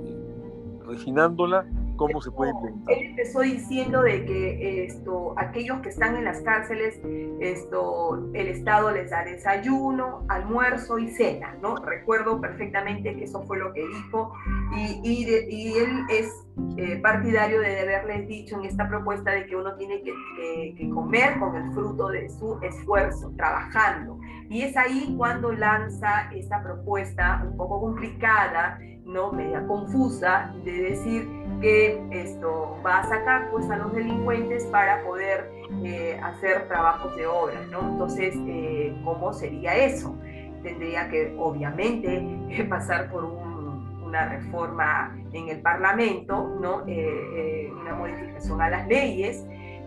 refinándola, 0.86 1.66
cómo 1.96 2.20
se 2.20 2.30
puede 2.30 2.52
implementar. 2.52 2.94
Él 2.94 3.06
empezó 3.10 3.40
diciendo 3.40 4.02
de 4.02 4.24
que 4.24 4.84
esto, 4.84 5.34
aquellos 5.36 5.80
que 5.80 5.88
están 5.88 6.16
en 6.16 6.24
las 6.24 6.40
cárceles, 6.42 7.00
esto, 7.40 8.30
el 8.34 8.48
Estado 8.48 8.90
les 8.92 9.10
da 9.10 9.24
desayuno, 9.24 10.24
almuerzo 10.28 10.98
y 10.98 11.08
cena, 11.08 11.56
¿no? 11.60 11.76
Recuerdo 11.76 12.40
perfectamente 12.40 13.16
que 13.16 13.24
eso 13.24 13.42
fue 13.44 13.58
lo 13.58 13.72
que 13.72 13.86
dijo 13.86 14.32
y, 14.76 15.00
y, 15.02 15.76
él 15.76 16.04
es 16.10 16.46
eh, 16.76 16.98
partidario 17.02 17.60
de 17.60 17.80
haberles 17.80 18.28
dicho 18.28 18.56
en 18.58 18.64
esta 18.64 18.88
propuesta 18.88 19.30
de 19.32 19.46
que 19.46 19.56
uno 19.56 19.74
tiene 19.76 20.02
que, 20.02 20.74
que, 20.76 20.90
comer 20.90 21.38
con 21.38 21.54
el 21.56 21.72
fruto 21.72 22.08
de 22.08 22.28
su 22.28 22.58
esfuerzo, 22.62 23.32
trabajando. 23.36 24.18
Y 24.48 24.62
es 24.62 24.76
ahí 24.76 25.14
cuando 25.16 25.52
lanza 25.52 26.30
esta 26.32 26.62
propuesta 26.62 27.42
un 27.48 27.56
poco 27.56 27.80
complicada, 27.80 28.78
¿no? 29.04 29.32
Media 29.32 29.66
confusa, 29.66 30.54
de 30.64 30.72
decir 30.72 31.45
que 31.60 32.02
esto 32.10 32.78
va 32.84 32.98
a 32.98 33.08
sacar 33.08 33.50
pues 33.50 33.68
a 33.70 33.76
los 33.76 33.92
delincuentes 33.92 34.64
para 34.66 35.02
poder 35.04 35.50
eh, 35.84 36.18
hacer 36.22 36.68
trabajos 36.68 37.16
de 37.16 37.26
obra, 37.26 37.60
¿no? 37.70 37.80
Entonces, 37.80 38.34
eh, 38.46 38.96
¿cómo 39.04 39.32
sería 39.32 39.74
eso? 39.74 40.16
Tendría 40.62 41.08
que 41.08 41.34
obviamente 41.38 42.66
pasar 42.68 43.10
por 43.10 43.24
una 43.24 44.28
reforma 44.28 45.16
en 45.32 45.48
el 45.48 45.60
Parlamento, 45.60 46.56
¿no? 46.60 46.84
Eh, 46.86 47.70
una 47.80 47.94
modificación 47.94 48.60
a 48.60 48.70
las 48.70 48.86
leyes 48.88 49.44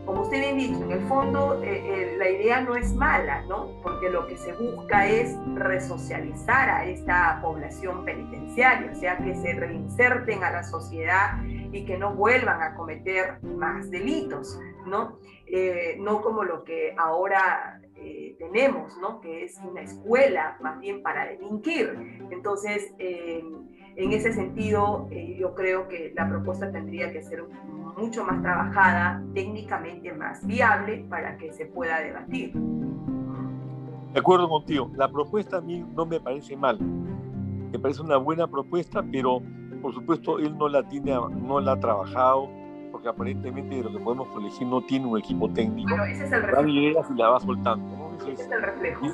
como 0.09 0.21
usted 0.21 0.39
bien 0.39 0.57
dicho, 0.57 0.83
en 0.85 0.91
el 0.91 1.07
fondo 1.07 1.61
eh, 1.63 1.83
eh, 1.85 2.15
la 2.17 2.29
idea 2.29 2.61
no 2.61 2.75
es 2.75 2.95
mala, 2.95 3.43
¿no? 3.47 3.79
Porque 3.83 4.09
lo 4.09 4.25
que 4.25 4.37
se 4.37 4.53
busca 4.53 5.07
es 5.07 5.37
resocializar 5.53 6.67
a 6.67 6.85
esta 6.85 7.39
población 7.43 8.05
penitenciaria, 8.05 8.91
o 8.91 8.95
sea, 8.95 9.17
que 9.19 9.35
se 9.35 9.53
reinserten 9.53 10.43
a 10.43 10.49
la 10.49 10.63
sociedad 10.63 11.39
y 11.71 11.85
que 11.85 11.97
no 11.97 12.15
vuelvan 12.15 12.61
a 12.61 12.75
cometer 12.75 13.41
más 13.43 13.89
delitos, 13.91 14.59
¿no? 14.85 15.19
Eh, 15.45 15.97
no 15.99 16.21
como 16.21 16.43
lo 16.43 16.63
que 16.63 16.95
ahora 16.97 17.81
tenemos, 18.37 18.97
¿no? 18.97 19.19
Que 19.19 19.43
es 19.43 19.59
una 19.59 19.81
escuela 19.81 20.57
más 20.61 20.79
bien 20.79 21.03
para 21.03 21.25
delinquir. 21.25 22.21
Entonces, 22.31 22.93
en 22.97 24.13
ese 24.13 24.31
sentido, 24.31 25.09
yo 25.37 25.53
creo 25.53 25.89
que 25.89 26.13
la 26.15 26.29
propuesta 26.29 26.71
tendría 26.71 27.11
que 27.11 27.21
ser 27.21 27.43
mucho 27.97 28.23
más 28.23 28.41
trabajada, 28.41 29.21
técnicamente 29.33 30.13
más 30.13 30.45
viable 30.47 31.05
para 31.09 31.37
que 31.37 31.51
se 31.51 31.65
pueda 31.65 31.99
debatir. 31.99 32.53
De 34.13 34.19
acuerdo 34.19 34.47
contigo, 34.47 34.89
la 34.95 35.11
propuesta 35.11 35.57
a 35.57 35.61
mí 35.61 35.85
no 35.93 36.05
me 36.05 36.19
parece 36.19 36.55
mal, 36.55 36.79
me 36.79 37.77
parece 37.77 38.01
una 38.01 38.17
buena 38.17 38.47
propuesta, 38.47 39.03
pero 39.11 39.41
por 39.81 39.93
supuesto 39.93 40.39
él 40.39 40.57
no 40.57 40.69
la 40.69 40.83
tiene, 40.83 41.13
no 41.13 41.59
la 41.59 41.73
ha 41.73 41.79
trabajado, 41.79 42.49
porque 42.91 43.07
aparentemente 43.07 43.75
de 43.75 43.83
lo 43.83 43.91
que 43.91 43.99
podemos 43.99 44.27
elegir 44.37 44.67
no 44.67 44.81
tiene 44.81 45.05
un 45.05 45.17
equipo 45.17 45.49
técnico. 45.49 45.89
Pero 45.91 46.05
ese 46.05 46.25
es 46.25 46.31
el 46.31 46.43
reflejo. 46.43 47.13
y 47.13 47.17
la 47.17 47.29
va 47.29 47.39
soltando. 47.39 47.97
¿no? 47.97 48.17
Ese, 48.17 48.33
es, 48.33 48.51
el 48.51 48.61
reflejo. 48.61 49.07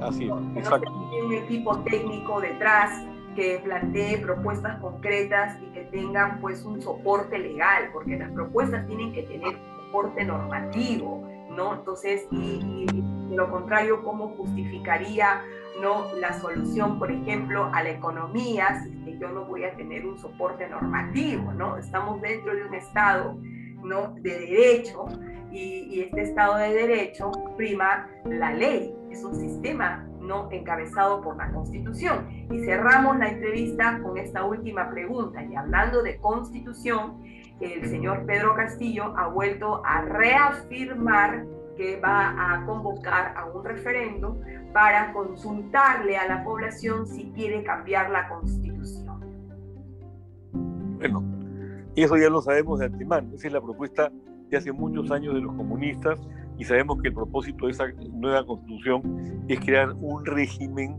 Así 0.00 0.24
es, 0.24 0.56
exacto. 0.56 0.90
No 0.90 1.10
tiene 1.10 1.26
un 1.26 1.32
equipo 1.34 1.78
técnico 1.80 2.40
detrás 2.40 3.04
que 3.34 3.60
plantee 3.64 4.18
propuestas 4.18 4.78
concretas 4.80 5.58
y 5.62 5.66
que 5.72 5.84
tengan 5.84 6.40
pues 6.40 6.64
un 6.64 6.80
soporte 6.82 7.38
legal, 7.38 7.90
porque 7.92 8.16
las 8.16 8.30
propuestas 8.32 8.86
tienen 8.86 9.12
que 9.12 9.22
tener 9.22 9.56
soporte 9.86 10.24
normativo, 10.24 11.26
¿no? 11.56 11.74
Entonces, 11.74 12.26
y, 12.30 12.86
lo 13.34 13.50
contrario, 13.50 14.02
¿cómo 14.02 14.28
justificaría 14.36 15.42
no 15.80 16.14
la 16.16 16.32
solución, 16.34 16.98
por 16.98 17.10
ejemplo, 17.10 17.70
a 17.72 17.82
la 17.82 17.90
economía 17.90 18.82
si 18.82 18.90
que 19.04 19.18
yo 19.18 19.28
no 19.28 19.44
voy 19.44 19.64
a 19.64 19.74
tener 19.74 20.06
un 20.06 20.18
soporte 20.18 20.68
normativo, 20.68 21.52
¿no? 21.52 21.76
Estamos 21.78 22.20
dentro 22.20 22.54
de 22.54 22.64
un 22.64 22.74
Estado, 22.74 23.36
¿no? 23.82 24.14
De 24.20 24.38
derecho 24.38 25.06
y, 25.50 25.88
y 25.90 26.00
este 26.00 26.22
Estado 26.22 26.56
de 26.56 26.72
derecho 26.72 27.32
prima 27.56 28.08
la 28.26 28.52
ley, 28.52 28.94
es 29.10 29.24
un 29.24 29.34
sistema 29.34 30.06
no 30.20 30.48
encabezado 30.50 31.20
por 31.20 31.36
la 31.36 31.50
Constitución. 31.50 32.28
Y 32.50 32.60
cerramos 32.64 33.18
la 33.18 33.28
entrevista 33.28 34.00
con 34.02 34.16
esta 34.16 34.44
última 34.44 34.88
pregunta. 34.90 35.42
Y 35.42 35.54
hablando 35.54 36.02
de 36.02 36.16
Constitución, 36.18 37.22
el 37.60 37.88
señor 37.88 38.24
Pedro 38.26 38.54
Castillo 38.54 39.14
ha 39.16 39.28
vuelto 39.28 39.82
a 39.84 40.02
reafirmar 40.02 41.44
que 41.76 42.00
va 42.00 42.54
a 42.54 42.64
convocar 42.64 43.34
a 43.36 43.46
un 43.46 43.64
referendo 43.64 44.40
para 44.72 45.12
consultarle 45.12 46.16
a 46.16 46.26
la 46.26 46.44
población 46.44 47.06
si 47.06 47.30
quiere 47.32 47.62
cambiar 47.62 48.10
la 48.10 48.28
Constitución. 48.28 49.20
Bueno, 50.98 51.22
eso 51.96 52.16
ya 52.16 52.30
lo 52.30 52.40
sabemos 52.40 52.78
de 52.78 52.86
antemano. 52.86 53.34
Esa 53.34 53.48
es 53.48 53.52
la 53.52 53.60
propuesta 53.60 54.10
de 54.48 54.56
hace 54.56 54.72
muchos 54.72 55.10
años 55.10 55.34
de 55.34 55.40
los 55.40 55.54
comunistas 55.54 56.20
y 56.58 56.64
sabemos 56.64 57.00
que 57.02 57.08
el 57.08 57.14
propósito 57.14 57.66
de 57.66 57.72
esa 57.72 57.86
nueva 58.12 58.44
constitución 58.44 59.44
es 59.48 59.58
crear 59.60 59.92
un 60.00 60.24
régimen 60.24 60.96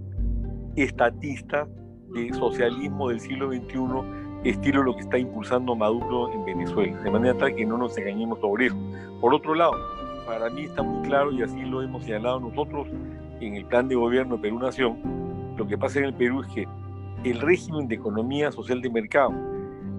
estatista 0.75 1.67
de 2.13 2.33
socialismo 2.33 3.09
del 3.09 3.19
siglo 3.19 3.51
XXI, 3.51 4.49
estilo 4.49 4.83
lo 4.83 4.95
que 4.95 5.01
está 5.01 5.17
impulsando 5.17 5.75
Maduro 5.75 6.31
en 6.33 6.45
Venezuela, 6.45 7.01
de 7.01 7.11
manera 7.11 7.37
tal 7.37 7.55
que 7.55 7.65
no 7.65 7.77
nos 7.77 7.97
engañemos 7.97 8.39
sobre 8.39 8.67
eso. 8.67 8.75
Por 9.21 9.33
otro 9.33 9.55
lado, 9.55 9.73
para 10.25 10.49
mí 10.49 10.63
está 10.63 10.83
muy 10.83 11.07
claro, 11.07 11.31
y 11.31 11.41
así 11.41 11.61
lo 11.61 11.81
hemos 11.81 12.03
señalado 12.03 12.39
nosotros 12.39 12.87
en 13.39 13.55
el 13.55 13.65
plan 13.65 13.87
de 13.87 13.95
gobierno 13.95 14.35
de 14.35 14.41
Perú 14.41 14.59
Nación, 14.59 14.97
lo 15.57 15.67
que 15.67 15.77
pasa 15.77 15.99
en 15.99 16.05
el 16.05 16.13
Perú 16.13 16.41
es 16.41 16.47
que 16.47 16.67
el 17.23 17.39
régimen 17.39 17.87
de 17.87 17.95
economía 17.95 18.51
social 18.51 18.81
de 18.81 18.89
mercado, 18.89 19.33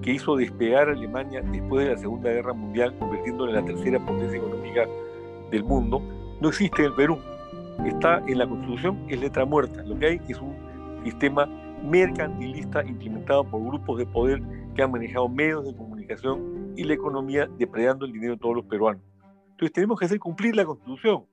que 0.02 0.12
hizo 0.12 0.36
despegar 0.36 0.88
a 0.88 0.92
Alemania 0.92 1.40
después 1.42 1.86
de 1.86 1.92
la 1.94 1.98
Segunda 1.98 2.30
Guerra 2.30 2.52
Mundial, 2.52 2.94
convirtiéndola 2.98 3.58
en 3.58 3.64
la 3.64 3.72
tercera 3.72 4.04
potencia 4.04 4.36
económica 4.38 4.86
del 5.50 5.64
mundo, 5.64 6.02
no 6.40 6.48
existe 6.48 6.82
en 6.82 6.88
el 6.88 6.94
Perú. 6.94 7.18
Está 7.86 8.22
en 8.26 8.38
la 8.38 8.46
Constitución, 8.46 8.98
es 9.08 9.18
letra 9.18 9.44
muerta. 9.44 9.82
Lo 9.82 9.98
que 9.98 10.06
hay 10.06 10.20
es 10.28 10.38
un 10.40 10.54
sistema 11.04 11.46
mercantilista 11.82 12.84
implementado 12.84 13.44
por 13.44 13.62
grupos 13.64 13.98
de 13.98 14.06
poder 14.06 14.42
que 14.74 14.82
han 14.82 14.90
manejado 14.90 15.28
medios 15.28 15.64
de 15.64 15.74
comunicación 15.74 16.74
y 16.76 16.84
la 16.84 16.94
economía 16.94 17.48
depredando 17.58 18.04
el 18.04 18.12
dinero 18.12 18.34
de 18.34 18.40
todos 18.40 18.56
los 18.56 18.64
peruanos. 18.66 19.02
Entonces 19.64 19.76
tenemos 19.76 19.98
que 19.98 20.04
hacer 20.04 20.18
cumplir 20.18 20.54
la 20.54 20.66
Constitución 20.66 21.24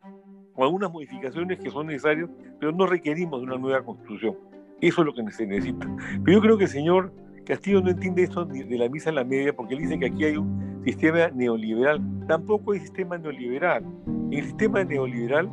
con 0.53 0.63
algunas 0.63 0.89
modificaciones 0.89 1.59
que 1.59 1.69
son 1.69 1.87
necesarias, 1.87 2.29
pero 2.61 2.71
no 2.71 2.87
requerimos 2.87 3.41
de 3.41 3.45
una 3.47 3.57
nueva 3.57 3.83
Constitución. 3.83 4.37
Eso 4.79 5.01
es 5.01 5.05
lo 5.05 5.13
que 5.13 5.29
se 5.33 5.45
necesita. 5.45 5.85
Pero 6.23 6.37
yo 6.37 6.41
creo 6.41 6.57
que 6.57 6.63
el 6.63 6.69
señor 6.69 7.13
Castillo 7.45 7.81
no 7.81 7.89
entiende 7.89 8.23
esto 8.23 8.45
de 8.45 8.77
la 8.77 8.87
misa 8.87 9.09
en 9.09 9.15
la 9.15 9.25
media 9.25 9.53
porque 9.53 9.73
él 9.73 9.81
dice 9.81 9.99
que 9.99 10.05
aquí 10.05 10.23
hay 10.23 10.37
un 10.37 10.81
sistema 10.85 11.27
neoliberal. 11.27 11.99
Tampoco 12.25 12.71
hay 12.71 12.79
sistema 12.79 13.17
neoliberal. 13.17 13.83
En 14.07 14.33
el 14.33 14.45
sistema 14.45 14.81
neoliberal 14.85 15.51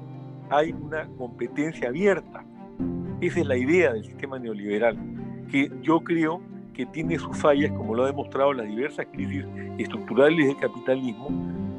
hay 0.49 0.71
una 0.71 1.09
competencia 1.17 1.89
abierta. 1.89 2.45
Esa 3.21 3.41
es 3.41 3.47
la 3.47 3.57
idea 3.57 3.93
del 3.93 4.05
sistema 4.05 4.39
neoliberal, 4.39 4.97
que 5.51 5.69
yo 5.83 5.99
creo 5.99 6.41
que 6.75 6.87
tiene 6.87 7.19
sus 7.19 7.37
fallas, 7.37 7.73
como 7.73 7.97
lo 7.97 8.05
ha 8.05 8.07
demostrado 8.07 8.53
las 8.53 8.69
diversas 8.69 9.07
crisis 9.07 9.45
estructurales 9.79 10.47
del 10.47 10.57
capitalismo, 10.59 11.29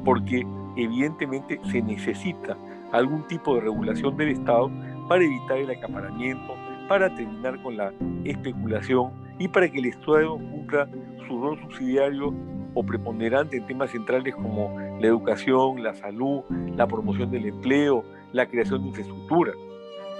porque 0.04 0.44
evidentemente 0.76 1.60
se 1.70 1.82
necesita 1.82 2.56
algún 2.92 3.26
tipo 3.26 3.54
de 3.54 3.62
regulación 3.62 4.16
del 4.16 4.30
Estado 4.30 4.70
para 5.08 5.24
evitar 5.24 5.58
el 5.58 5.70
acaparamiento, 5.70 6.54
para 6.88 7.14
terminar 7.14 7.60
con 7.62 7.76
la 7.76 7.92
especulación 8.24 9.12
y 9.38 9.48
para 9.48 9.70
que 9.70 9.78
el 9.78 9.86
Estado 9.86 10.36
cumpla 10.36 10.88
su 11.26 11.40
rol 11.40 11.60
subsidiario 11.60 12.34
o 12.74 12.82
preponderante 12.84 13.56
en 13.56 13.66
temas 13.66 13.90
centrales 13.90 14.34
como 14.34 14.76
la 15.00 15.06
educación, 15.06 15.82
la 15.82 15.94
salud, 15.94 16.42
la 16.76 16.86
promoción 16.86 17.30
del 17.30 17.46
empleo, 17.46 18.04
la 18.32 18.46
creación 18.46 18.82
de 18.82 18.88
infraestructura. 18.88 19.52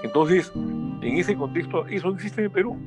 Entonces, 0.03 0.51
en 0.55 1.17
ese 1.17 1.35
contexto, 1.35 1.85
eso 1.87 2.09
existe 2.09 2.43
en 2.43 2.51
Perú. 2.51 2.77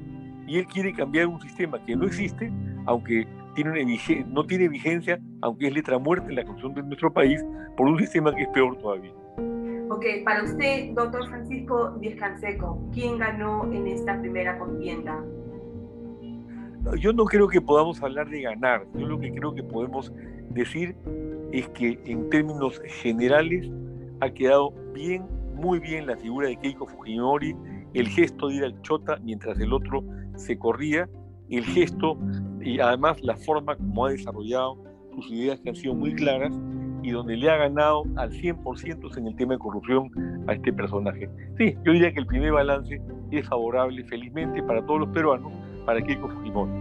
Y 0.46 0.58
él 0.58 0.66
quiere 0.66 0.92
cambiar 0.92 1.26
un 1.26 1.40
sistema 1.40 1.82
que 1.84 1.96
no 1.96 2.04
existe, 2.04 2.52
aunque 2.84 3.26
tiene 3.54 3.70
una 3.70 4.24
no 4.26 4.46
tiene 4.46 4.68
vigencia, 4.68 5.20
aunque 5.42 5.68
es 5.68 5.74
letra 5.74 5.98
muerta 5.98 6.28
en 6.28 6.36
la 6.36 6.44
construcción 6.44 6.74
de 6.74 6.88
nuestro 6.88 7.12
país, 7.12 7.44
por 7.76 7.86
un 7.86 7.98
sistema 7.98 8.34
que 8.34 8.42
es 8.42 8.48
peor 8.48 8.76
todavía. 8.78 9.12
Ok, 9.90 10.04
para 10.24 10.42
usted, 10.42 10.92
doctor 10.94 11.28
Francisco 11.28 11.90
Díaz 12.00 12.16
Canseco, 12.16 12.80
¿quién 12.92 13.18
ganó 13.18 13.70
en 13.72 13.86
esta 13.86 14.18
primera 14.20 14.58
contienda? 14.58 15.22
yo 16.98 17.12
no 17.12 17.24
creo 17.24 17.48
que 17.48 17.60
podamos 17.60 18.02
hablar 18.02 18.28
de 18.28 18.42
ganar. 18.42 18.86
Yo 18.94 19.06
lo 19.06 19.18
que 19.18 19.32
creo 19.32 19.54
que 19.54 19.62
podemos 19.62 20.12
decir 20.50 20.94
es 21.52 21.68
que 21.70 21.98
en 22.04 22.28
términos 22.30 22.80
generales 22.84 23.70
ha 24.20 24.30
quedado 24.30 24.72
bien, 24.92 25.24
muy 25.54 25.78
bien 25.78 26.06
la 26.06 26.16
figura 26.16 26.48
de 26.48 26.56
Keiko 26.56 26.86
Fujimori, 26.86 27.56
el 27.94 28.08
gesto 28.08 28.48
de 28.48 28.56
ir 28.56 28.64
al 28.64 28.82
Chota 28.82 29.18
mientras 29.22 29.58
el 29.60 29.72
otro 29.72 30.04
se 30.36 30.58
corría, 30.58 31.08
el 31.48 31.64
gesto 31.64 32.18
y 32.64 32.80
además 32.80 33.22
la 33.22 33.36
forma 33.36 33.76
como 33.76 34.06
ha 34.06 34.10
desarrollado 34.10 34.78
sus 35.14 35.30
ideas 35.30 35.60
que 35.60 35.68
han 35.68 35.76
sido 35.76 35.94
muy 35.94 36.14
claras 36.14 36.52
y 37.02 37.10
donde 37.10 37.36
le 37.36 37.50
ha 37.50 37.56
ganado 37.56 38.04
al 38.16 38.30
100% 38.30 39.18
en 39.18 39.26
el 39.26 39.36
tema 39.36 39.54
de 39.54 39.58
corrupción 39.58 40.10
a 40.48 40.54
este 40.54 40.72
personaje. 40.72 41.28
Sí, 41.58 41.76
yo 41.84 41.92
diría 41.92 42.12
que 42.12 42.20
el 42.20 42.26
primer 42.26 42.52
balance 42.52 43.00
es 43.30 43.46
favorable, 43.48 44.02
felizmente, 44.04 44.62
para 44.62 44.84
todos 44.86 45.00
los 45.00 45.08
peruanos, 45.10 45.52
para 45.84 46.00
Keiko 46.00 46.28
Fujimori. 46.28 46.72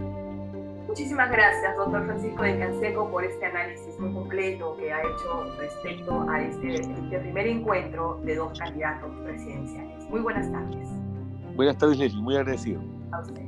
Muchísimas 0.88 1.30
gracias, 1.30 1.76
doctor 1.76 2.06
Francisco 2.06 2.42
de 2.42 2.58
Canseco, 2.58 3.10
por 3.10 3.24
este 3.24 3.44
análisis 3.44 3.98
muy 3.98 4.12
completo 4.12 4.76
que 4.78 4.92
ha 4.92 5.00
hecho 5.00 5.52
respecto 5.58 6.24
a 6.28 6.40
este, 6.40 6.74
este, 6.74 7.18
primer 7.18 7.46
encuentro 7.46 8.20
de 8.24 8.36
dos 8.36 8.58
candidatos 8.58 9.10
presidenciales. 9.24 10.08
Muy 10.08 10.20
buenas 10.20 10.50
tardes. 10.50 10.88
Buenas 11.56 11.76
tardes, 11.78 11.98
Leslie. 11.98 12.22
Muy 12.22 12.36
agradecido. 12.36 12.80
A 13.12 13.20
usted. 13.20 13.44